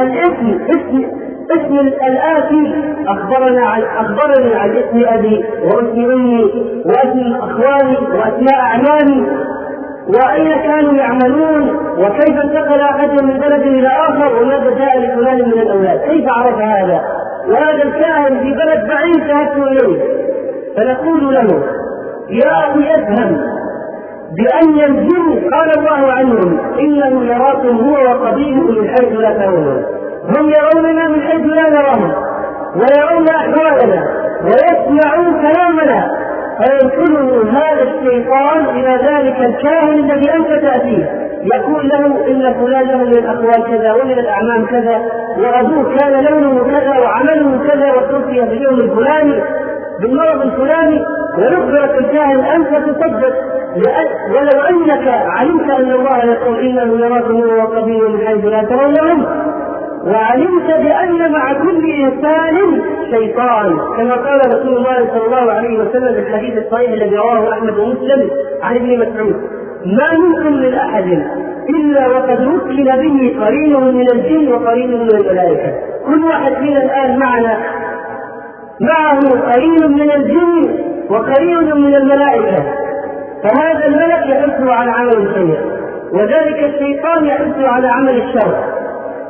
الاسم 0.00 0.58
اسم 0.70 1.29
اسم 1.56 1.78
الآتي 1.78 2.74
أخبرنا 3.08 3.66
عن 3.66 3.82
أخبرني 3.82 4.54
عن 4.54 4.70
اسم 4.76 5.04
أبي 5.06 5.44
واسم 5.64 6.10
أمي 6.10 6.44
واسم 6.84 7.34
أخواني 7.34 7.96
وأسماء 7.96 8.60
أعمامي 8.60 9.26
وأين 10.08 10.52
كانوا 10.62 10.92
يعملون 10.92 11.68
وكيف 11.98 12.40
انتقل 12.44 12.80
أحدهم 12.80 13.26
من 13.28 13.38
بلد 13.40 13.62
إلى 13.62 13.88
آخر 13.88 14.42
وماذا 14.42 14.70
جاء 14.78 14.98
لفلان 14.98 15.36
من 15.36 15.52
الأولاد؟ 15.52 16.00
كيف 16.00 16.24
عرف 16.28 16.58
هذا؟ 16.58 17.00
وهذا 17.48 17.82
الكاهن 17.82 18.38
في 18.40 18.52
بلد 18.52 18.88
بعيد 18.88 19.16
ذهبت 19.30 19.56
إليه. 19.56 20.02
فنقول 20.76 21.34
له 21.34 21.46
يا 22.30 22.50
أخي 22.58 22.94
افهم 22.94 23.36
بأن 24.38 24.78
ينزلوا 24.78 25.50
قال 25.56 25.78
الله 25.78 26.12
عنهم 26.12 26.58
إنه 26.78 27.24
يراكم 27.24 27.76
هو 27.78 27.92
وقبيله 27.92 28.60
من 28.80 28.88
حيث 28.88 29.12
لا 29.18 29.32
ترونه 29.32 29.99
هم 30.36 30.50
يروننا 30.58 31.08
من 31.08 31.20
حيث 31.22 31.44
لا 31.46 31.70
نراهم 31.70 32.12
ويرون 32.76 33.28
أحوالنا 33.28 34.00
ويسمعون 34.44 35.42
كلامنا. 35.42 36.20
فينقله 36.60 37.50
هذا 37.50 37.82
الشيطان 37.82 38.64
إلى 38.76 38.92
ذلك 39.08 39.38
الكاهن 39.40 39.94
الذي 39.94 40.32
أنت 40.34 40.48
تأتيه. 40.48 41.04
يقول 41.54 41.88
له 41.88 42.06
إن 42.06 42.54
فلان 42.54 42.88
له 42.88 42.96
من 42.96 43.16
الأقوال 43.22 43.64
كذا 43.70 43.92
ومن 43.92 44.18
الاعمام 44.18 44.66
كذا 44.66 45.00
وأبوه 45.38 45.96
كان 45.98 46.24
لونه 46.24 46.64
كذا 46.64 46.98
وعمله 46.98 47.58
كذا 47.68 47.92
وتوفي 47.92 48.46
في 48.46 48.54
اليوم 48.54 48.74
الفلاني 48.74 49.42
بالمرض 50.00 50.42
الفلاني. 50.42 51.04
ونخبرك 51.38 51.98
الكاهن 51.98 52.40
أنت 52.40 52.68
تصدق. 52.68 53.34
ولو 54.34 54.62
أنك 54.70 55.08
علمت 55.08 55.70
أن 55.70 55.90
الله 55.90 56.24
يقول 56.24 56.60
إنه 56.60 57.06
يراكم 57.06 57.42
هو 57.42 57.62
وقبيله 57.62 58.08
من 58.08 58.26
حيث 58.26 58.44
لا 58.44 58.62
ترونهم. 58.62 59.26
وعلمت 60.06 60.66
بأن 60.66 61.32
مع 61.32 61.52
كل 61.52 61.90
إنسان 61.90 62.82
شيطان 63.10 63.78
كما 63.96 64.14
قال 64.14 64.40
رسول 64.46 64.76
الله 64.76 65.08
صلى 65.14 65.26
الله 65.26 65.52
عليه 65.52 65.78
وسلم 65.78 66.14
في 66.14 66.20
الحديث 66.20 66.58
الصحيح 66.58 66.90
الذي 66.90 67.16
رواه 67.16 67.52
أحمد 67.52 67.78
ومسلم 67.78 68.30
عن 68.62 68.76
ابن 68.76 68.98
مسعود 68.98 69.36
ما 69.86 70.18
منكم 70.18 70.52
من 70.52 70.74
أحد 70.74 71.22
إلا 71.68 72.08
وقد 72.08 72.46
وكل 72.46 72.84
به 72.84 73.44
قرينه 73.44 73.80
من 73.80 74.06
الجن 74.12 74.52
وقرينه 74.52 74.96
من 74.96 75.10
الملائكة. 75.14 75.72
كل 76.06 76.24
واحد 76.24 76.52
فينا 76.54 76.82
الآن 76.82 77.18
معنا 77.18 77.56
معه 78.80 79.20
قرين 79.52 79.92
من 79.92 80.10
الجن 80.10 80.78
وقرين 81.10 81.76
من 81.76 81.94
الملائكة. 81.94 82.64
فهذا 83.42 83.86
الملك 83.86 84.26
يحث 84.26 84.68
على 84.68 84.90
عمل 84.90 85.16
الخير 85.16 85.58
وذلك 86.12 86.74
الشيطان 86.74 87.24
يحث 87.24 87.64
على 87.64 87.88
عمل 87.88 88.22
الشر. 88.22 88.69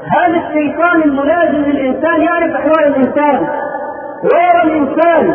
هذا 0.08 0.40
الشيطان 0.46 1.02
الملازم 1.02 1.70
للإنسان 1.70 2.22
يعرف 2.22 2.54
أحوال 2.54 2.86
الإنسان 2.86 3.46
ويرى 4.24 4.62
الإنسان. 4.64 5.34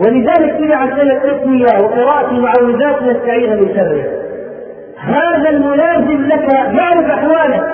ولذلك 0.00 0.56
شرعت 0.58 0.98
لنا 0.98 1.14
التسمية 1.14 1.66
وقراءة 1.82 2.30
المعوذات 2.30 3.02
نستعيذ 3.02 3.50
من 3.50 3.74
شره. 3.74 4.04
هذا 4.98 5.48
الملازم 5.50 6.26
لك 6.26 6.52
يعرف 6.52 7.10
أحوالك 7.10 7.64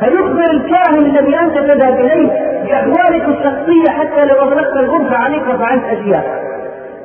فيخبر 0.00 0.50
الكاهن 0.50 0.98
الذي 0.98 1.38
أنت 1.38 1.58
تذهب 1.58 2.00
إليه 2.00 2.28
بأحوالك 2.64 3.28
الشخصية 3.28 3.90
حتى 3.98 4.24
لو 4.24 4.34
أغلقت 4.34 4.76
الغرفة 4.76 5.16
عليك 5.16 5.42
وفعلت 5.42 5.84
أشياء. 5.84 6.48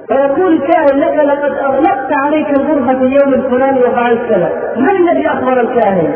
فيقول 0.07 0.53
الكاهن 0.53 0.99
لك 0.99 1.25
لقد 1.25 1.51
أغلقت 1.57 2.13
عليك 2.25 2.49
الغرفة 2.49 2.99
في 2.99 3.03
اليوم 3.03 3.33
الفلاني 3.33 3.79
وفعلت 3.79 4.21
كذا. 4.29 4.49
من 4.77 4.89
الذي 4.89 5.27
أخبر 5.27 5.61
الكاهن؟ 5.61 6.13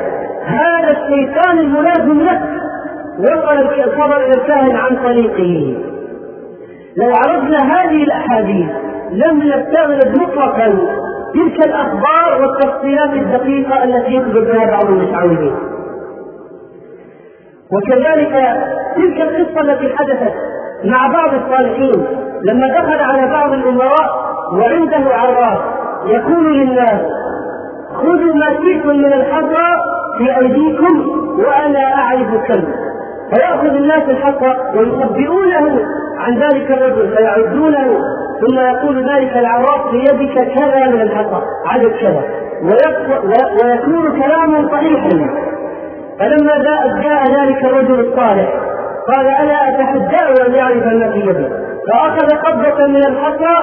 هذا 0.48 0.90
الشيطان 0.92 1.58
الملازم 1.60 2.22
لك 2.22 2.42
وصل 3.20 3.82
الخبر 3.84 4.18
إلى 4.18 4.34
الكاهن 4.34 4.76
عن 4.76 4.96
طريقه. 5.04 5.78
لو 6.98 7.12
عرفنا 7.16 7.58
هذه 7.58 8.04
الأحاديث 8.04 8.68
لم 9.12 9.44
نستغرب 9.44 10.22
مطلقا 10.22 10.68
تلك 11.34 11.66
الأخبار 11.66 12.42
والتفصيلات 12.42 13.14
الدقيقة 13.14 13.84
التي 13.84 14.14
يخبر 14.14 14.40
بها 14.40 14.66
بعض 14.66 14.86
المتعودين 14.86 15.56
وكذلك 17.72 18.58
تلك 18.96 19.22
القصة 19.22 19.62
التي 19.62 19.96
حدثت 19.98 20.34
مع 20.84 21.08
بعض 21.08 21.34
الصالحين 21.34 22.06
لما 22.44 22.68
دخل 22.68 23.00
على 23.00 23.32
بعض 23.32 23.54
الأمراء 23.54 24.28
وعنده 24.54 25.16
عراف 25.16 25.60
يقول 26.06 26.58
للناس 26.58 27.02
خذوا 27.94 28.36
ما 28.36 28.50
شئتم 28.50 28.90
من 28.90 29.14
الحصى 29.14 29.74
في 30.18 30.38
أيديكم 30.40 31.10
وأنا 31.40 31.94
أعرف 31.96 32.28
كم 32.48 32.64
فيأخذ 33.36 33.68
الناس 33.76 34.04
الحصى 34.10 34.54
ويخبئونه 34.76 35.80
عن 36.20 36.38
ذلك 36.40 36.72
الرجل 36.72 37.16
فيعدونه 37.18 38.00
ثم 38.42 38.60
يقول 38.60 39.10
ذلك 39.10 39.38
العراف 39.38 39.92
بيدك 39.92 40.34
كذا 40.34 40.88
من 40.88 41.02
الحصى 41.02 41.42
عدد 41.66 41.92
كذا. 41.92 42.24
ويكون 43.64 44.22
كلامه 44.22 44.72
صحيحا. 44.72 45.10
فلما 46.20 46.58
جاء, 46.58 47.02
جاء 47.04 47.24
ذلك 47.42 47.66
الرجل 47.66 48.00
الصالح 48.00 48.54
قال 49.16 49.28
أنا 49.28 49.70
اتحداه 49.70 50.48
أن 50.48 50.54
يعرف 50.54 50.86
ما 50.86 51.12
في 51.12 51.20
يدي 51.20 51.48
فأخذ 51.92 52.30
قبضة 52.36 52.88
من 52.88 53.06
الحصى 53.06 53.56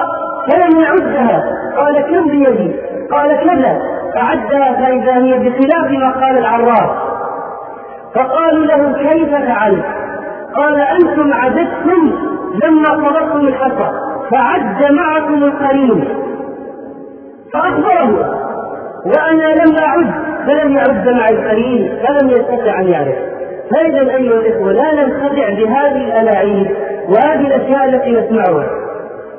فلم 0.51 0.81
يعدها. 0.81 1.43
قال 1.77 2.01
كم 2.01 2.27
بيدي؟ 2.29 2.75
قال 3.11 3.39
كذا. 3.39 3.94
فعدها 4.15 4.73
فاذا 4.73 5.13
هي 5.13 5.39
بخلاف 5.39 5.91
ما 5.91 6.11
قال 6.11 6.37
العراف 6.37 6.89
فقالوا 8.15 8.65
له 8.65 9.09
كيف 9.09 9.29
فعلت؟ 9.35 9.85
قال 10.55 10.79
أنتم 10.81 11.33
عددتم 11.33 12.11
لما 12.63 12.89
قبضتم 12.89 13.47
الحصى 13.47 13.91
فعد 14.31 14.91
معكم 14.91 15.43
القرين. 15.43 16.07
فأخبره 17.53 18.35
وأنا 19.05 19.53
لم 19.53 19.75
أعد 19.79 20.11
فلم 20.47 20.71
يعد 20.71 21.09
مع 21.09 21.29
القرين 21.29 21.97
فلم 22.07 22.29
يستطع 22.29 22.79
أن 22.79 22.87
يعرف. 22.87 23.15
فإذا 23.71 24.15
أيها 24.15 24.39
الإخوة 24.39 24.71
لا 24.71 24.93
ننخدع 24.93 25.49
بهذه 25.49 26.05
الألاعيب 26.07 26.75
وهذه 27.09 27.47
الأشياء 27.47 27.85
التي 27.85 28.11
نسمعها. 28.11 28.67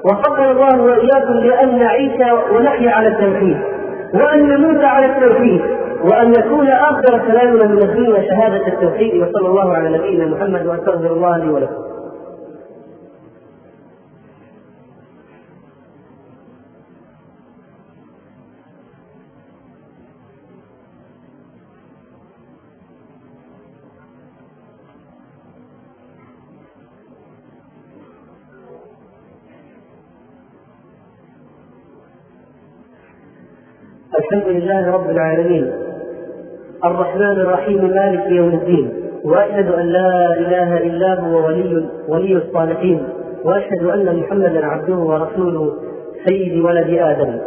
وفقنا 0.04 0.50
الله 0.50 0.82
وإياكم 0.82 1.32
لأن 1.32 1.78
نعيش 1.78 2.12
ونحيا 2.52 2.90
على 2.90 3.08
التوحيد. 3.08 3.75
وأن 4.14 4.48
نموت 4.48 4.84
على 4.84 5.06
التوحيد 5.06 5.60
وأن 6.04 6.32
يكون 6.38 6.68
آخر 6.68 7.18
كلامنا 7.26 7.66
من 7.66 7.82
الدنيا 7.82 8.22
شهادة 8.30 8.66
التوحيد 8.66 9.22
وصلى 9.22 9.48
الله 9.48 9.74
على 9.74 9.98
نبينا 9.98 10.26
محمد 10.26 10.66
وأستغفر 10.66 11.12
الله 11.12 11.36
لي 11.36 11.48
ولكم. 11.50 11.95
الحمد 34.18 34.48
لله 34.48 34.92
رب 34.92 35.10
العالمين. 35.10 35.72
الرحمن 36.84 37.40
الرحيم 37.40 37.84
مالك 37.84 38.26
يوم 38.30 38.48
الدين. 38.48 38.90
وأشهد 39.24 39.72
أن 39.72 39.86
لا 39.86 40.32
إله 40.38 40.76
إلا 40.76 41.20
هو 41.20 41.46
ولي 41.46 41.88
ولي 42.08 42.36
الصالحين. 42.36 43.08
وأشهد 43.44 43.84
أن 43.84 44.16
محمدا 44.16 44.66
عبده 44.66 44.96
ورسوله 44.96 45.72
سيد 46.26 46.64
ولد 46.64 46.98
آدم. 46.98 47.38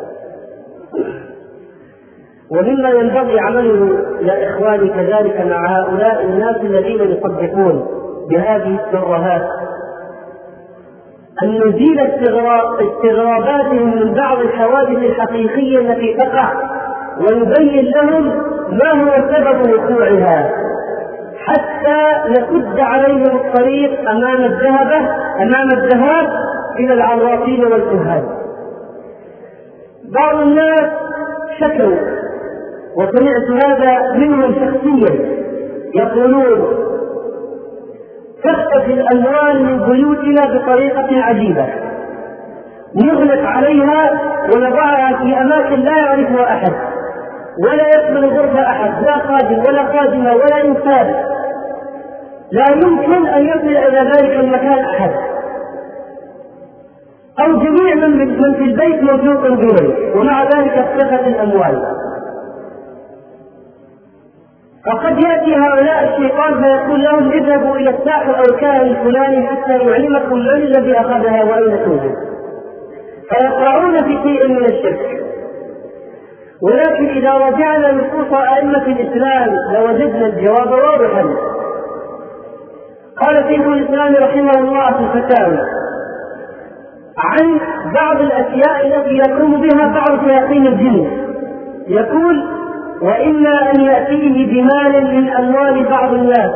ومما 2.52 2.90
ينبغي 2.90 3.40
عمله 3.40 4.00
يا 4.22 4.50
إخواني 4.50 4.90
كذلك 4.90 5.42
مع 5.42 5.80
هؤلاء 5.80 6.24
الناس 6.26 6.56
الذين 6.56 7.12
يصدقون 7.12 7.86
بهذه 8.30 8.80
الترهات 8.86 9.48
أن 11.44 11.50
نزيل 11.68 12.00
استغراباتهم 12.00 13.96
من 13.96 14.14
بعض 14.14 14.40
الحوادث 14.40 14.98
الحقيقية 14.98 15.80
التي 15.80 16.14
تقع 16.14 16.54
ونبين 17.20 17.92
لهم 17.96 18.26
ما 18.72 18.92
هو 19.04 19.12
سبب 19.34 19.74
وقوعها. 19.74 20.52
حتى 21.46 22.32
نسد 22.32 22.80
عليهم 22.80 23.36
الطريق 23.38 24.10
أمام 24.10 24.44
الذهبة 24.44 24.98
أمام 25.42 25.70
الذهاب 25.74 26.28
إلى 26.80 26.94
العرافين 26.94 27.64
والكهان. 27.64 28.24
بعض 30.16 30.36
الناس 30.36 30.90
شكوا 31.60 31.96
وسمعت 32.98 33.64
هذا 33.66 34.18
منهم 34.18 34.54
شخصيا 34.54 35.40
يقولون 35.96 36.89
تختفي 38.44 38.94
الأموال 38.94 39.66
من 39.66 39.78
بيوتنا 39.92 40.42
بطريقة 40.54 41.24
عجيبة. 41.24 41.68
نغلق 42.96 43.48
عليها 43.48 44.12
ونضعها 44.56 45.18
في 45.18 45.42
أماكن 45.42 45.80
لا 45.80 45.98
يعرفها 45.98 46.44
أحد. 46.44 46.74
ولا 47.64 47.88
يقبل 47.88 48.26
غرفة 48.26 48.62
أحد 48.62 49.04
لا 49.04 49.18
خادم 49.18 49.60
ولا 49.60 49.84
خادمة 49.84 50.34
ولا 50.34 50.66
إنسان. 50.66 51.16
لا 52.52 52.66
يمكن 52.84 53.28
أن 53.28 53.48
يصل 53.48 53.88
إلى 53.88 54.00
ذلك 54.00 54.40
المكان 54.40 54.86
أحد. 54.86 55.12
أو 57.40 57.58
جميع 57.58 57.96
من 57.96 58.42
من 58.42 58.54
في 58.54 58.64
البيت 58.64 59.04
موجود 59.04 59.60
به 59.60 60.20
ومع 60.20 60.44
ذلك 60.44 60.72
اختفت 60.72 61.28
الأموال. 61.28 61.99
وقد 64.88 65.24
يأتي 65.24 65.56
هؤلاء 65.56 66.04
الشيطان 66.04 66.64
فيقول 66.64 67.04
لهم 67.04 67.32
اذهبوا 67.32 67.76
إلى 67.76 67.90
الساحر 67.90 68.38
أو 68.38 68.44
الكاهن 68.44 68.82
الفلاني 68.82 69.48
حتى 69.48 69.72
يعلمكم 69.78 70.36
من 70.40 70.50
الذي 70.50 71.00
أخذها 71.00 71.44
وأين 71.44 71.86
توجد 71.86 72.16
فيقعون 73.30 73.98
في 73.98 74.18
شيء 74.24 74.48
من 74.48 74.66
الشرك. 74.66 75.20
ولكن 76.62 77.08
إذا 77.08 77.34
رجعنا 77.34 77.92
نصوص 77.92 78.34
أئمة 78.34 78.86
الإسلام 78.86 79.56
لوجدنا 79.74 80.26
الجواب 80.26 80.72
واضحا. 80.72 81.36
قال 83.22 83.44
شيخ 83.48 83.68
الإسلام 83.68 84.16
رحمه 84.16 84.60
الله 84.60 84.92
في 84.92 85.18
الفتاوى 85.18 85.58
عن 87.18 87.60
بعض 87.96 88.22
الأشياء 88.22 88.88
التي 88.88 89.14
يقوم 89.30 89.62
بها 89.62 89.88
بعض 89.88 90.26
شياطين 90.26 90.68
الجن. 90.68 91.08
يقول 91.88 92.59
وإما 93.02 93.72
أن 93.72 93.82
يأتيه 93.82 94.46
بمال 94.48 95.16
من 95.16 95.30
أموال 95.30 95.84
بعض 95.90 96.14
الناس 96.14 96.52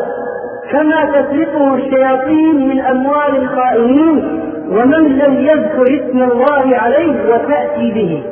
كما 0.72 1.06
تسرقه 1.06 1.76
الشياطين 1.76 2.70
من 2.70 2.80
أموال 2.82 3.36
القائمين 3.36 4.42
ومن 4.70 5.18
لم 5.18 5.34
يذكر 5.36 5.84
اسم 5.84 6.24
الله 6.24 6.78
عليه 6.78 7.34
وتأتي 7.34 7.92
به. 7.92 8.24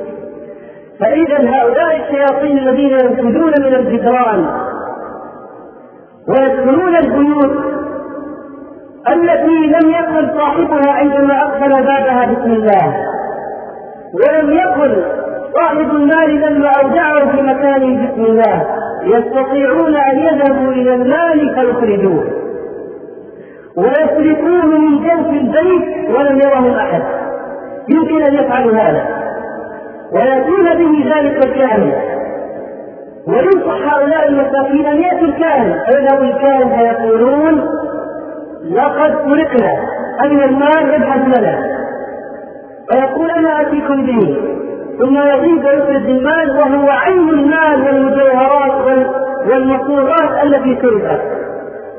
فإذا 1.00 1.38
هؤلاء 1.38 2.02
الشياطين 2.02 2.58
الذين 2.58 2.92
ينفذون 2.92 3.54
من 3.60 3.76
الجدران 3.76 4.46
ويدخلون 6.30 6.96
البيوت 6.96 7.58
التي 9.10 9.68
لم 9.68 9.90
يقل 9.92 10.30
صاحبها 10.38 10.92
عندما 10.92 11.42
أقبل 11.44 11.70
بابها 11.70 12.26
بسم 12.26 12.52
الله 12.52 12.96
ولم 14.14 14.52
يقل 14.52 15.04
صاحب 15.54 15.92
المال 15.92 16.42
لما 16.42 16.70
أودعه 16.70 17.32
في 17.32 17.42
مكانه 17.42 18.08
بسم 18.08 18.26
الله. 18.26 18.66
يستطيعون 19.04 19.96
أن 19.96 20.20
يذهبوا 20.20 20.72
إلى 20.72 20.94
المال 20.96 21.56
فيخرجوه 21.56 22.24
ويسرقوه 23.78 24.66
من 24.66 24.98
جوف 24.98 25.30
البيت 25.30 26.10
ولم 26.10 26.40
يره 26.40 26.78
أحد. 26.78 27.04
يمكن 27.90 28.22
أن 28.22 28.34
يفعلوا 28.34 28.76
هذا. 28.76 29.06
ويأتون 30.14 30.64
به 30.64 31.16
ذلك 31.16 31.46
الكاهن. 31.46 31.94
وينصح 33.28 33.94
هؤلاء 33.94 34.28
المساكين 34.28 34.86
أن 34.86 35.02
يأتوا 35.02 35.28
الكاهن. 35.28 35.80
فيذهب 35.86 36.22
الكاهن 36.24 36.70
فيقولون 36.78 37.64
لقد 38.72 39.12
سرقنا. 39.26 39.80
أين 40.24 40.44
المال 40.44 40.94
ابحث 40.96 41.40
لنا. 41.40 41.64
فيقول 42.92 43.32
أنا 43.32 43.62
آتيكم 43.62 44.06
به. 44.06 44.38
ثم 45.02 45.18
يغيب 45.18 45.66
ويفرد 45.66 46.10
المال 46.10 46.52
وهو 46.58 46.90
عين 46.90 47.30
المال 47.30 47.84
والمجوهرات 47.86 49.06
والمصورات 49.50 50.44
التي 50.44 50.78
سرقت 50.82 51.22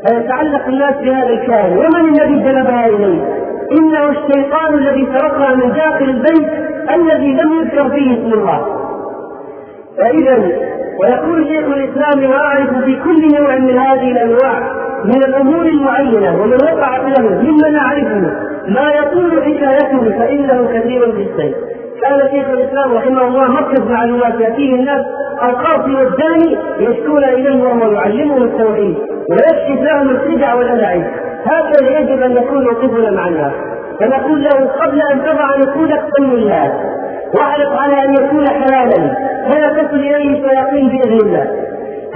فيتعلق 0.06 0.66
الناس 0.68 0.94
بهذا 0.94 1.28
الكائن. 1.28 1.78
ومن 1.78 2.20
الذي 2.20 2.42
جلبها 2.42 2.86
إليه؟ 2.86 3.22
إنه 3.72 4.08
الشيطان 4.08 4.74
الذي 4.74 5.08
سرقها 5.18 5.54
من 5.54 5.72
داخل 5.72 6.04
البيت 6.04 6.48
الذي 6.94 7.32
لم 7.32 7.52
يذكر 7.52 7.90
فيه 7.90 8.12
اسم 8.12 8.32
الله. 8.32 8.66
فإذا 9.98 10.38
ويقول 11.02 11.46
شيخ 11.46 11.64
الإسلام 11.64 12.30
وأعرف 12.30 12.84
في 12.84 12.96
كل 13.04 13.38
نوع 13.40 13.56
من 13.56 13.78
هذه 13.78 14.10
الأنواع 14.12 14.60
من 15.04 15.24
الأمور 15.28 15.66
المعينة 15.66 16.42
ومن 16.42 16.58
وقعت 16.72 17.18
له 17.18 17.28
ممن 17.28 17.76
أعرفه. 17.76 18.32
ما 18.68 18.92
يطول 18.92 19.42
حكايته 19.42 20.18
فإنه 20.18 20.68
كثير 20.72 21.10
جدا 21.10 21.54
كان 22.02 22.20
شيخ 22.30 22.48
الإسلام 22.48 22.94
رحمه 22.94 23.22
الله 23.22 23.48
مركز 23.48 23.80
معلومات. 23.90 24.40
يأتيه 24.40 24.74
الناس 24.74 25.04
القاصي 25.42 25.94
والداني 25.94 26.58
يشكون 26.78 27.24
إليه 27.24 27.62
وهو 27.64 27.92
يعلمهم 27.92 28.42
التوحيد 28.42 28.96
ويكشف 29.30 29.82
لهم 29.82 30.10
الخدع 30.10 30.54
والالاعيب 30.54 31.04
هكذا 31.46 31.98
يجب 31.98 32.22
أن 32.22 32.32
يكون 32.32 32.64
موقفنا 32.64 33.10
مع 33.10 33.28
الناس. 33.28 33.52
فنقول 34.00 34.44
له 34.44 34.70
قبل 34.82 35.00
أن 35.12 35.22
تضع 35.22 35.56
نقودك 35.56 36.02
سم 36.18 36.30
الله 36.30 36.72
واحرص 37.34 37.72
على 37.78 38.04
أن 38.04 38.14
يكون 38.14 38.48
حلالا 38.48 39.16
فلا 39.50 39.68
تصل 39.68 39.96
إليه 39.96 40.30
الشياطين 40.38 40.88
بإذن 40.88 41.18
الله. 41.26 41.46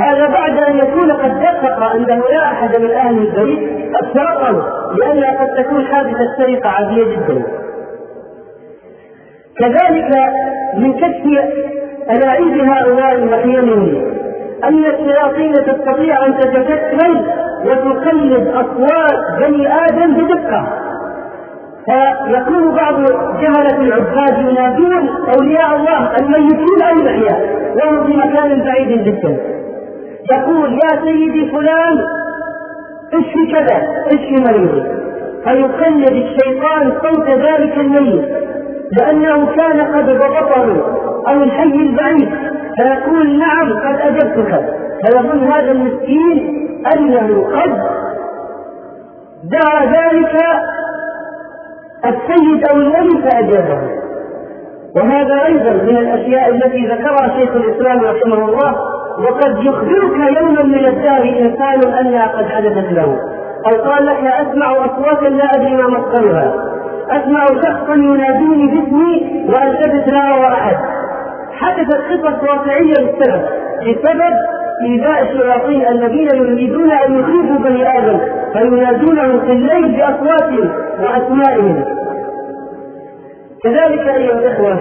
هذا 0.01 0.27
بعد 0.29 0.59
أن 0.69 0.79
يكون 0.79 1.13
قد 1.13 1.41
دقق 1.41 1.83
انه 1.95 2.23
لا 2.33 2.45
أحد 2.45 2.81
من 2.81 2.91
أهل 2.91 3.19
البيت 3.19 3.59
قد 3.95 4.07
سرقه 4.15 4.69
لأنها 5.01 5.41
قد 5.41 5.65
تكون 5.65 5.85
حادثة 5.87 6.37
سرقة 6.39 6.69
عادية 6.71 7.05
جدا. 7.05 7.43
كذلك 9.59 10.11
من 10.77 10.93
كشف 10.93 11.25
ألاعيب 12.11 12.55
هؤلاء 12.71 13.27
وحيلهم 13.27 14.17
أن 14.65 14.85
الشياطين 14.85 15.53
تستطيع 15.53 16.27
أن 16.27 16.39
تتشكل 16.39 17.21
وتقلد 17.65 18.49
أصوات 18.49 19.41
بني 19.41 19.69
آدم 19.75 20.15
بدقة. 20.15 20.67
فيكون 21.87 22.75
بعض 22.75 22.95
جهلة 23.41 23.81
العباد 23.81 24.39
ينادون 24.39 25.09
أولياء 25.37 25.77
الله 25.77 26.11
الميتين 26.21 26.83
أو 26.83 27.01
الأحياء 27.01 27.41
وهم 27.77 28.07
في 28.07 28.17
مكان 28.17 28.63
بعيد 28.63 29.05
جدا. 29.05 29.37
يقول 30.33 30.73
يا 30.73 31.05
سيدي 31.05 31.51
فلان 31.51 31.99
اشفي 33.15 33.53
كذا؟ 33.53 33.83
اشفي 34.07 34.35
مريضي 34.49 34.83
فيقلد 35.45 36.13
الشيطان 36.13 36.93
صوت 37.03 37.29
ذلك 37.29 37.79
الميت. 37.79 38.25
لأنه 38.93 39.47
كان 39.57 39.81
قد 39.81 40.07
ضبطه 40.07 40.97
أو 41.29 41.43
الحي 41.43 41.63
البعيد 41.63 42.29
فيقول 42.77 43.39
نعم 43.39 43.73
قد 43.73 44.01
أجبتك. 44.01 44.65
فيظن 45.05 45.45
هذا 45.45 45.71
المسكين 45.71 46.67
أنه 46.97 47.45
قد 47.45 47.83
دعا 49.45 49.85
ذلك 49.85 50.37
السيد 52.05 52.69
أو 52.71 52.77
الولي 52.77 53.23
فأجابه. 53.23 53.81
وهذا 54.97 55.47
أيضا 55.47 55.73
من 55.73 55.97
الأشياء 55.97 56.51
التي 56.51 56.87
ذكرها 56.87 57.39
شيخ 57.39 57.51
الإسلام 57.57 58.01
رحمه 58.01 58.45
الله 58.45 58.75
وقد 59.19 59.59
يخبرك 59.65 60.37
يوما 60.41 60.63
من 60.63 60.87
الدار 60.87 61.23
إنسان 61.23 61.93
أنها 61.93 62.27
قد 62.27 62.45
حدثت 62.45 62.93
له. 62.93 63.19
أو 63.67 63.91
قال 63.91 64.07
لك 64.07 64.19
أسمع 64.19 64.73
أصواتا 64.73 65.29
لا 65.29 65.45
أدري 65.55 65.77
ما 65.77 65.89
مصدرها. 65.89 66.76
أسمع 67.11 67.47
شخصا 67.47 67.95
يناديني 67.95 68.67
باسمي 68.67 69.45
والتفت 69.49 70.09
لا 70.09 70.35
ارى 70.35 70.47
احد 70.53 70.77
حدثت 71.53 72.01
قصص 72.13 72.43
واقعية 72.43 72.95
للسبب 72.99 73.43
بسبب 73.87 74.35
إيذاء 74.83 75.23
الشياطين 75.23 75.87
الذين 75.87 76.29
يريدون 76.35 76.91
أن 76.91 77.19
يخيفوا 77.21 77.59
بني 77.59 77.99
آدم 77.99 78.21
فينادونهم 78.53 79.41
في 79.41 79.53
الليل 79.53 79.93
بأصواتهم 79.97 80.71
وأسمائهم. 81.01 81.85
كذلك 83.63 84.09
أيها 84.09 84.39
الإخوة 84.39 84.79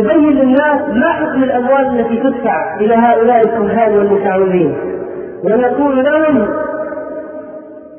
نبين 0.00 0.30
للناس 0.30 0.80
ما 0.92 1.12
حكم 1.12 1.42
الأموال 1.42 2.00
التي 2.00 2.16
تدفع 2.16 2.76
إلى 2.80 2.94
هؤلاء 2.94 3.40
الكهان 3.40 3.96
والمشعوذين 3.98 4.76
ونقول 5.44 6.04
لهم 6.04 6.48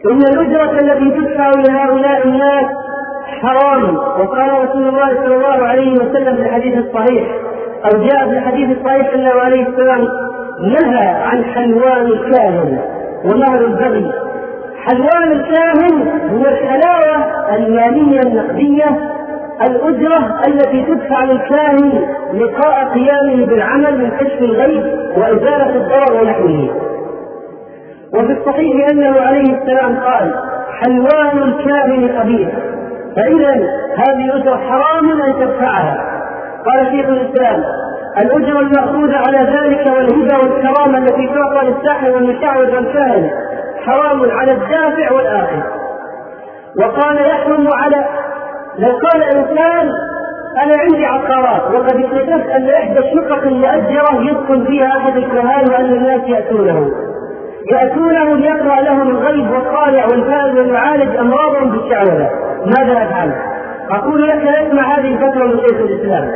إن 0.06 0.18
الأجرة 0.18 0.72
التي 0.72 1.12
تدفع 1.12 1.52
لهؤلاء 1.68 2.28
الناس 2.28 2.66
حرام. 3.42 3.96
وقال 3.96 4.70
رسول 4.70 4.88
الله 4.88 5.08
صلى 5.24 5.36
الله 5.36 5.68
عليه 5.68 5.92
وسلم 5.94 6.36
في 6.36 6.42
الحديث 6.42 6.78
الصحيح 6.78 7.24
أو 7.86 8.04
جاء 8.04 8.26
في 8.30 8.32
الحديث 8.38 8.78
الصحيح 8.78 9.14
أنه 9.14 9.30
عليه 9.30 9.68
السلام 9.68 10.08
نهى 10.62 11.08
عن 11.08 11.44
حلوان 11.44 12.06
الكاهن 12.06 12.80
ومهر 13.26 13.66
البغي. 13.66 14.12
حلوان 14.86 15.32
الكاهن 15.32 16.08
هو 16.34 16.46
الحلاوة 16.46 17.26
المالية 17.56 18.20
النقدية 18.20 19.00
الأجرة 19.70 20.40
التي 20.48 20.86
تدفع 20.86 21.24
للكاهن 21.24 21.92
لقاء 22.34 22.86
قيامه 22.94 23.46
بالعمل 23.46 23.98
من 23.98 24.10
كشف 24.10 24.42
الغيب 24.42 24.84
وإزالة 25.18 25.76
الضرر 25.76 26.22
ونحوه. 26.22 26.91
وفي 28.14 28.32
الصحيح 28.32 28.90
أنه 28.92 29.22
عليه 29.22 29.58
السلام 29.58 30.00
قال 30.00 30.34
حلوان 30.82 31.38
الكاهن 31.38 32.20
قبيح 32.20 32.50
فإذا 33.16 33.52
هذه 33.98 34.36
اجره 34.36 34.58
حرام 34.70 35.22
أن 35.22 35.34
تدفعها 35.40 36.22
قال 36.66 36.86
شيخ 36.92 37.06
الإسلام 37.10 37.64
الأجرة 38.18 38.60
المأخوذة 38.60 39.18
على 39.28 39.38
ذلك 39.38 39.86
والهبة 39.96 40.38
والكرامة 40.38 40.98
التي 40.98 41.28
تعطى 41.28 41.66
للساحر 41.68 42.12
والمشعوذ 42.12 42.76
والكاهن 42.76 43.30
حرام 43.86 44.32
على 44.32 44.52
الدافع 44.52 45.12
والاخذ 45.14 45.62
وقال 46.80 47.18
يحرم 47.18 47.68
على 47.74 48.06
لو 48.80 48.90
قال 48.98 49.24
انسان 49.24 49.90
أنا 50.64 50.76
عندي 50.82 51.06
عقارات 51.06 51.62
وقد 51.74 51.96
اكتشفت 52.04 52.50
أن 52.50 52.70
إحدى 52.70 53.00
الشقق 53.00 53.44
المؤجره 53.48 54.22
يسكن 54.22 54.66
فيها 54.66 54.98
أحد 54.98 55.18
الكهان 55.18 55.66
وان 55.72 55.86
الناس 55.86 56.22
ياتونه 56.28 56.92
يأتونه 57.70 58.36
ليقرأ 58.36 58.82
لهم 58.82 59.10
الغيب 59.10 59.52
والطالع 59.52 60.06
والفائز 60.06 60.56
ويعالج 60.70 61.16
أمراضهم 61.16 61.72
بالشعوذة 61.72 62.30
ماذا 62.66 63.04
أفعل؟ 63.04 63.32
أقول 63.92 64.28
لك 64.28 64.48
اسمع 64.48 64.98
هذه 64.98 65.14
الفترة 65.14 65.46
من 65.48 65.60
شيخ 65.60 65.80
الإسلام. 65.80 66.32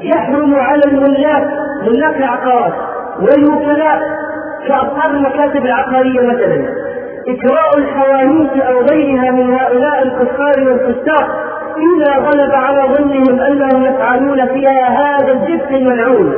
يحرم 0.00 0.54
على 0.54 0.82
الملاك 0.86 1.48
ملاك 1.82 2.16
العقارات 2.16 2.72
والوكلاء 3.20 4.00
كأصحاب 4.68 5.10
المكاتب 5.10 5.66
العقارية 5.66 6.20
مثلا. 6.20 6.64
إكراء 7.28 7.78
الحوانيت 7.78 8.62
أو 8.62 8.80
غيرها 8.80 9.30
من 9.30 9.54
هؤلاء 9.54 10.02
الكفار 10.02 10.68
والفساق 10.68 11.52
إذا 11.76 12.12
غلب 12.12 12.52
على 12.52 12.82
ظنهم 12.94 13.40
أنهم 13.40 13.84
يفعلون 13.84 14.46
فيها 14.46 14.88
هذا 14.88 15.32
الجبس 15.32 15.70
الملعون 15.70 16.34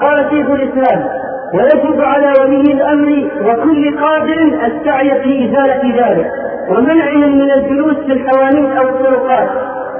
قال 0.00 0.30
شيخ 0.30 0.50
الإسلام 0.50 1.08
ويجب 1.54 2.00
على 2.00 2.32
ولي 2.40 2.72
الأمر 2.72 3.30
وكل 3.46 3.98
قادر 3.98 4.42
السعي 4.66 5.22
في 5.22 5.44
إزالة 5.44 6.06
ذلك 6.06 6.30
ومنعهم 6.68 7.38
من 7.38 7.50
الجلوس 7.52 7.96
في 7.96 8.12
الحوانيت 8.12 8.76
أو 8.76 8.88
الطرقات 8.88 9.48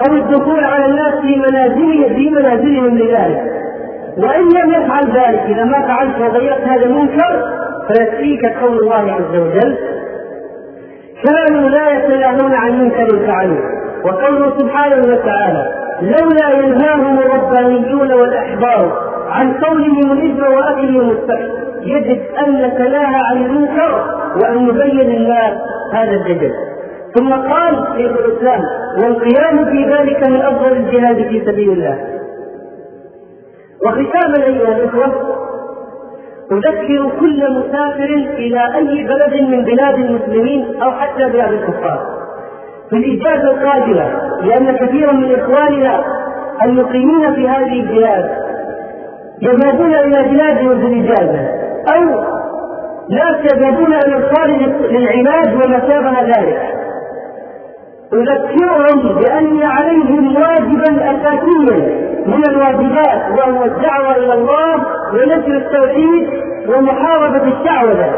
أو 0.08 0.14
الدخول 0.16 0.64
على 0.64 0.86
الناس 0.86 1.14
في 1.14 1.36
منازلهم 1.36 2.14
في 2.14 2.30
منازلهم 2.30 2.98
لذلك. 2.98 3.42
وإن 4.18 4.42
لم 4.42 4.70
يفعل 4.70 5.04
ذلك 5.04 5.40
إذا 5.48 5.64
ما 5.64 5.80
فعلت 5.86 6.20
وغيرت 6.20 6.64
هذا 6.64 6.84
المنكر 6.86 7.42
فيكفيك 7.88 8.46
قول 8.62 8.78
الله 8.78 9.12
عز 9.12 9.36
وجل 9.40 9.76
كانوا 11.24 11.68
لا 11.68 11.90
يتناهون 11.90 12.54
عن 12.54 12.80
منكر 12.80 13.26
فعلوه 13.26 13.70
وقوله 14.04 14.58
سبحانه 14.58 14.96
وتعالى 15.12 15.72
لولا 16.02 16.50
ينهاهم 16.66 17.18
الربانيون 17.18 18.12
والأحبار 18.12 19.15
عن 19.28 19.52
قولهم 19.52 20.12
الاثم 20.12 20.54
واكلهم 20.54 21.10
السحت 21.10 21.50
يجب 21.82 22.20
أن 22.46 22.62
نتناهى 22.62 23.22
عن 23.30 23.36
المنكر 23.36 24.16
وأن 24.42 24.66
نبين 24.66 25.00
للناس 25.00 25.52
هذا 25.92 26.10
الجدل. 26.10 26.52
ثم 27.14 27.32
قال 27.32 27.86
شيخ 27.96 28.12
الإسلام 28.12 28.60
والقيام 29.02 29.64
في 29.64 29.94
ذلك 29.94 30.28
من 30.28 30.42
أفضل 30.42 30.72
الجهاد 30.72 31.16
في 31.16 31.44
سبيل 31.46 31.70
الله. 31.70 31.98
وختاما 33.86 34.46
ايها 34.46 34.76
الاخوه 34.76 35.36
أذكر 36.52 37.10
كل 37.20 37.58
مسافر 37.58 38.10
إلى 38.38 38.74
أي 38.74 39.04
بلد 39.04 39.42
من 39.42 39.64
بلاد 39.64 39.94
المسلمين 39.94 40.82
أو 40.82 40.90
حتى 40.90 41.28
بلاد 41.28 41.52
الكفار. 41.52 42.16
في 42.90 42.96
الاجازه 42.96 43.50
القادمة 43.50 44.10
لأن 44.42 44.76
كثيرا 44.76 45.12
من 45.12 45.34
إخواننا 45.34 46.04
المقيمين 46.64 47.34
في 47.34 47.48
هذه 47.48 47.80
البلاد 47.80 48.45
يذهبون 49.42 49.94
إلى 49.94 50.28
بلادهم 50.28 50.70
الاجازه 50.72 51.48
أو 51.94 52.04
ناس 53.10 53.52
يذهبون 53.52 53.92
إلى 53.94 54.16
الخارج 54.16 54.62
للعلاج 54.90 55.54
وما 55.54 55.80
شابه 55.88 56.20
ذلك. 56.22 56.62
أذكرهم 58.12 59.18
بأن 59.18 59.62
عليهم 59.62 60.36
واجبا 60.36 61.10
اساسيا 61.10 62.06
من 62.26 62.42
الواجبات 62.48 63.38
وهو 63.38 63.64
الدعوة 63.64 64.16
إلى 64.16 64.34
الله 64.34 64.74
ونشر 65.14 65.56
التوحيد 65.56 66.28
ومحاربة 66.68 67.42
الشعوذة. 67.42 68.14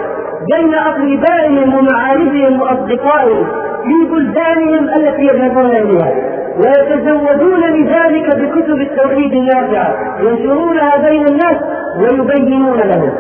بين 0.57 0.75
أقربائهم 0.75 1.75
ومعارفهم 1.75 2.61
وأصدقائهم 2.61 3.47
في 3.83 4.11
بلدانهم 4.11 4.89
التي 4.97 5.23
يذهبون 5.23 5.67
إليها. 5.67 6.13
ويتزودون 6.57 7.61
لذلك 7.61 8.37
بكتب 8.37 8.81
التوحيد 8.81 9.33
النافعة 9.33 10.21
ينشرونها 10.21 11.09
بين 11.09 11.27
الناس 11.27 11.57
ويبينون 12.01 12.79
لهم. 12.79 13.13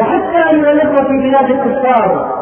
وحتى 0.00 0.50
أيها 0.50 0.72
الإخوة 0.72 1.08
في 1.08 1.18
بلاد 1.18 1.50
الكفار 1.50 2.36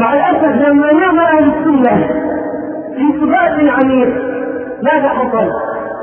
مع 0.00 0.12
الأسف 0.14 0.68
لما 0.68 0.92
نام 0.92 1.18
أهل 1.18 1.52
السنة 1.52 2.06
في 2.96 3.20
سبات 3.20 3.70
عميق 3.84 4.08
ماذا 4.82 5.08
حصل؟ 5.08 5.50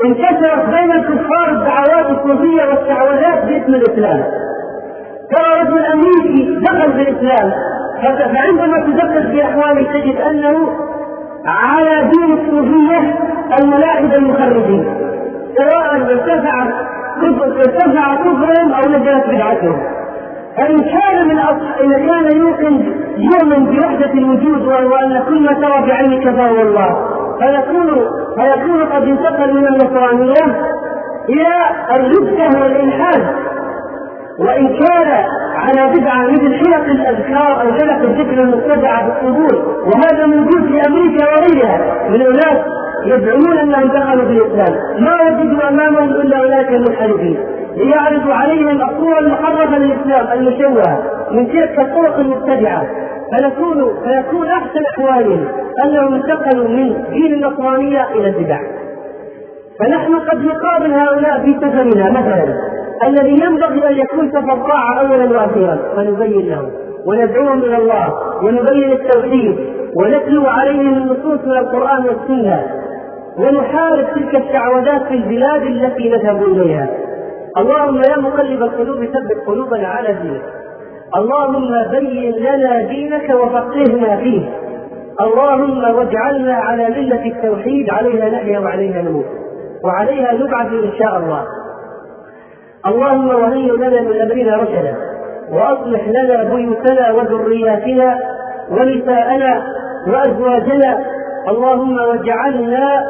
انتشرت 0.06 0.66
بين 0.66 0.92
الكفار 0.92 1.50
الدعوات 1.50 2.06
الصوفية 2.06 2.64
والشعوذات 2.64 3.46
باسم 3.46 3.74
الإسلام. 3.76 4.24
ترى 5.64 5.76
رجل 5.76 5.86
امريكي 5.86 6.60
دخل 6.60 6.94
في 6.94 7.02
الإسلام. 7.10 7.52
فعندما 8.02 8.86
تدقق 8.86 9.32
في 9.32 9.44
أحواله 9.44 9.94
تجد 9.94 10.16
أنه 10.16 10.70
على 11.46 12.10
دين 12.12 12.34
الصوفية 12.34 13.16
الملاحده 13.62 14.16
المخرجين. 14.16 14.86
سواء 15.58 15.96
ارتفع 15.96 16.68
ارتفع 17.24 18.16
كفرهم 18.16 18.74
أو 18.74 18.90
نزلت 18.90 19.28
بدعتهم. 19.28 19.84
فإن 20.58 20.82
كان 20.82 21.28
من. 21.28 21.40
إذا 21.82 21.98
كان 21.98 22.38
يوقن 22.38 22.94
يؤمن 23.18 23.66
بوحدة 23.66 24.14
الوجود 24.14 24.68
وأن 24.68 25.24
كل 25.28 25.42
ما 25.42 25.54
ترى 25.54 25.88
بعينك 25.88 26.36
فهو 26.36 26.62
الله. 26.62 27.08
فيكون 27.40 27.88
فيكون 28.38 28.84
قد 28.84 29.04
انتقل 29.04 29.54
من 29.54 29.68
النصرانية 29.68 30.62
إلى 31.30 31.56
الردة 31.96 32.60
والإلحاد. 32.62 33.36
وإن 34.40 34.68
كان 34.68 35.26
على 35.64 36.00
بدعة 36.00 36.28
مثل 36.28 36.54
حلق 36.56 36.86
الأذكار 36.86 37.62
أو 37.62 37.68
حلق 37.74 38.02
الذكر 38.10 38.42
المتبعة 38.44 39.06
بالقبور 39.08 39.84
وهذا 39.86 40.26
موجود 40.26 40.68
في 40.72 40.82
أمريكا 40.90 41.26
وغيرها 41.26 42.10
من 42.10 42.22
أناس 42.22 42.58
يزعمون 43.06 43.58
أنهم 43.58 43.88
دخلوا 43.88 44.26
في 44.26 44.32
الإسلام. 44.32 45.04
ما 45.04 45.12
وجدوا 45.22 45.70
أمامهم 45.70 46.10
إلا 46.10 46.38
أولئك 46.40 46.70
المنحرفين. 46.70 47.38
ليعرض 47.78 48.32
عليهم 48.32 48.82
الصورة 48.82 49.20
المحرفة 49.20 49.78
للإسلام 49.78 50.40
المشوهة 50.40 51.04
من 51.32 51.48
تلك 51.48 51.80
الطرق 51.80 52.20
المبتدعة. 52.20 52.84
فنكون 53.32 54.04
فيكون 54.04 54.48
أحسن 54.48 54.82
أحوالهم 54.98 55.48
أنهم 55.86 56.14
انتقلوا 56.14 56.68
من 56.68 57.04
دين 57.12 57.34
النصرانية 57.34 58.08
إلى 58.16 58.28
البدع. 58.28 58.60
فنحن 59.80 60.16
قد 60.16 60.46
نقابل 60.46 60.94
هؤلاء 60.94 61.42
في 61.42 61.56
سفرنا 61.62 62.10
مثلا 62.10 62.74
الذي 63.08 63.32
ينبغي 63.32 63.90
أن 63.90 63.98
يكون 63.98 64.32
سفر 64.32 64.68
طاعة 64.68 65.00
أولا 65.00 65.38
وأخيرا 65.38 65.78
فنبين 65.96 66.50
لهم 66.50 66.72
وندعوهم 67.08 67.64
إلى 67.64 67.78
الله 67.78 68.14
ونبين 68.44 68.92
التوحيد 68.92 69.58
ونتلو 69.98 70.46
عليهم 70.48 70.94
النصوص 70.98 71.40
من 71.46 71.58
القرآن 71.58 72.06
والسنة 72.06 72.64
ونحارب 73.40 74.06
تلك 74.16 74.36
الشعوذات 74.36 75.08
في 75.08 75.14
البلاد 75.14 75.62
التي 75.62 76.10
نذهب 76.10 76.44
إليها. 76.44 76.90
اللهم 77.58 78.02
يا 78.12 78.18
مقلب 78.18 78.64
القلوب 78.64 79.06
ثبت 79.06 79.48
قلوبنا 79.48 79.88
على 79.88 80.14
دينك. 80.14 80.42
اللهم 81.16 81.72
بين 81.92 82.34
لنا 82.36 82.82
دينك 82.82 83.30
وفقهنا 83.30 84.18
فيه. 84.18 84.50
اللهم 85.22 85.96
واجعلنا 85.96 86.54
على 86.54 86.90
ملة 86.90 87.26
التوحيد 87.26 87.90
عليها 87.90 88.30
نحيا 88.30 88.60
وعليها 88.60 89.02
نموت. 89.02 89.26
وعليها 89.86 90.34
نبعث 90.34 90.68
إن 90.68 90.92
شاء 91.00 91.18
الله. 91.18 91.44
اللهم 92.88 93.28
وهيئ 93.28 93.72
لنا 93.72 94.02
من 94.02 94.22
أمرنا 94.22 94.58
رشدا 94.58 94.96
وأصلح 95.52 96.08
لنا 96.08 96.44
بيوتنا 96.44 97.12
وذرياتنا 97.12 98.20
ونساءنا 98.72 99.64
وأزواجنا. 100.08 101.00
اللهم 101.50 101.98
واجعلنا 101.98 103.04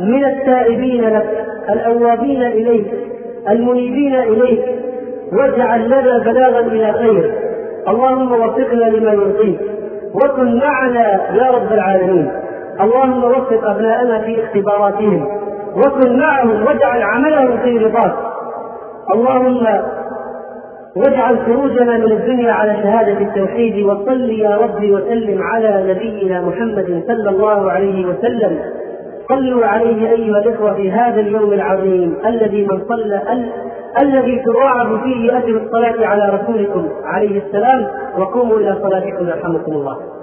من 0.00 0.24
التائبين 0.24 1.04
لك 1.08 1.46
الأوابين 1.70 2.42
إليك 2.42 2.86
المنيبين 3.50 4.14
إليك 4.14 4.64
واجعل 5.32 5.86
لنا 5.86 6.18
بلاغا 6.18 6.60
إلى 6.60 6.92
خير. 6.92 7.34
اللهم 7.88 8.32
وفقنا 8.32 8.84
لما 8.84 9.12
يرضيك 9.12 9.60
وكن 10.14 10.58
معنا 10.58 11.20
يا 11.34 11.50
رب 11.50 11.72
العالمين. 11.72 12.32
اللهم 12.80 13.24
وفق 13.24 13.70
أبناءنا 13.70 14.18
في 14.18 14.44
اختباراتهم 14.44 15.28
وكن 15.76 16.18
معهم 16.18 16.66
واجعل 16.66 17.02
عملهم 17.02 17.58
في 17.58 17.78
رضاك. 17.78 18.33
اللهم 19.12 19.66
واجعل 20.96 21.38
خروجنا 21.46 21.98
من 21.98 22.12
الدنيا 22.12 22.52
على 22.52 22.72
شهادة 22.82 23.18
التوحيد 23.18 23.86
وصل 23.86 24.30
يا 24.30 24.56
ربي 24.56 24.92
وسلم 24.92 25.42
على 25.42 25.94
نبينا 25.94 26.40
محمد 26.40 27.02
صلى 27.06 27.30
الله 27.30 27.70
عليه 27.70 28.06
وسلم. 28.06 28.58
صلوا 29.28 29.66
عليه 29.66 30.10
أيها 30.10 30.38
الإخوة 30.38 30.74
في 30.74 30.90
هذا 30.90 31.20
اليوم 31.20 31.52
العظيم 31.52 32.16
الذي 32.26 32.66
من 32.66 32.80
صلى 32.88 33.22
ال... 33.32 33.46
الذي 34.02 34.42
تضاعف 34.46 35.02
فيه 35.02 35.38
اجر 35.38 35.56
الصلاة 35.56 36.06
على 36.06 36.38
رسولكم 36.38 36.88
عليه 37.04 37.42
السلام. 37.46 37.86
وقوموا 38.18 38.56
إلى 38.56 38.76
صلاتكم 38.82 39.28
يرحمكم 39.28 39.72
الله. 39.72 40.13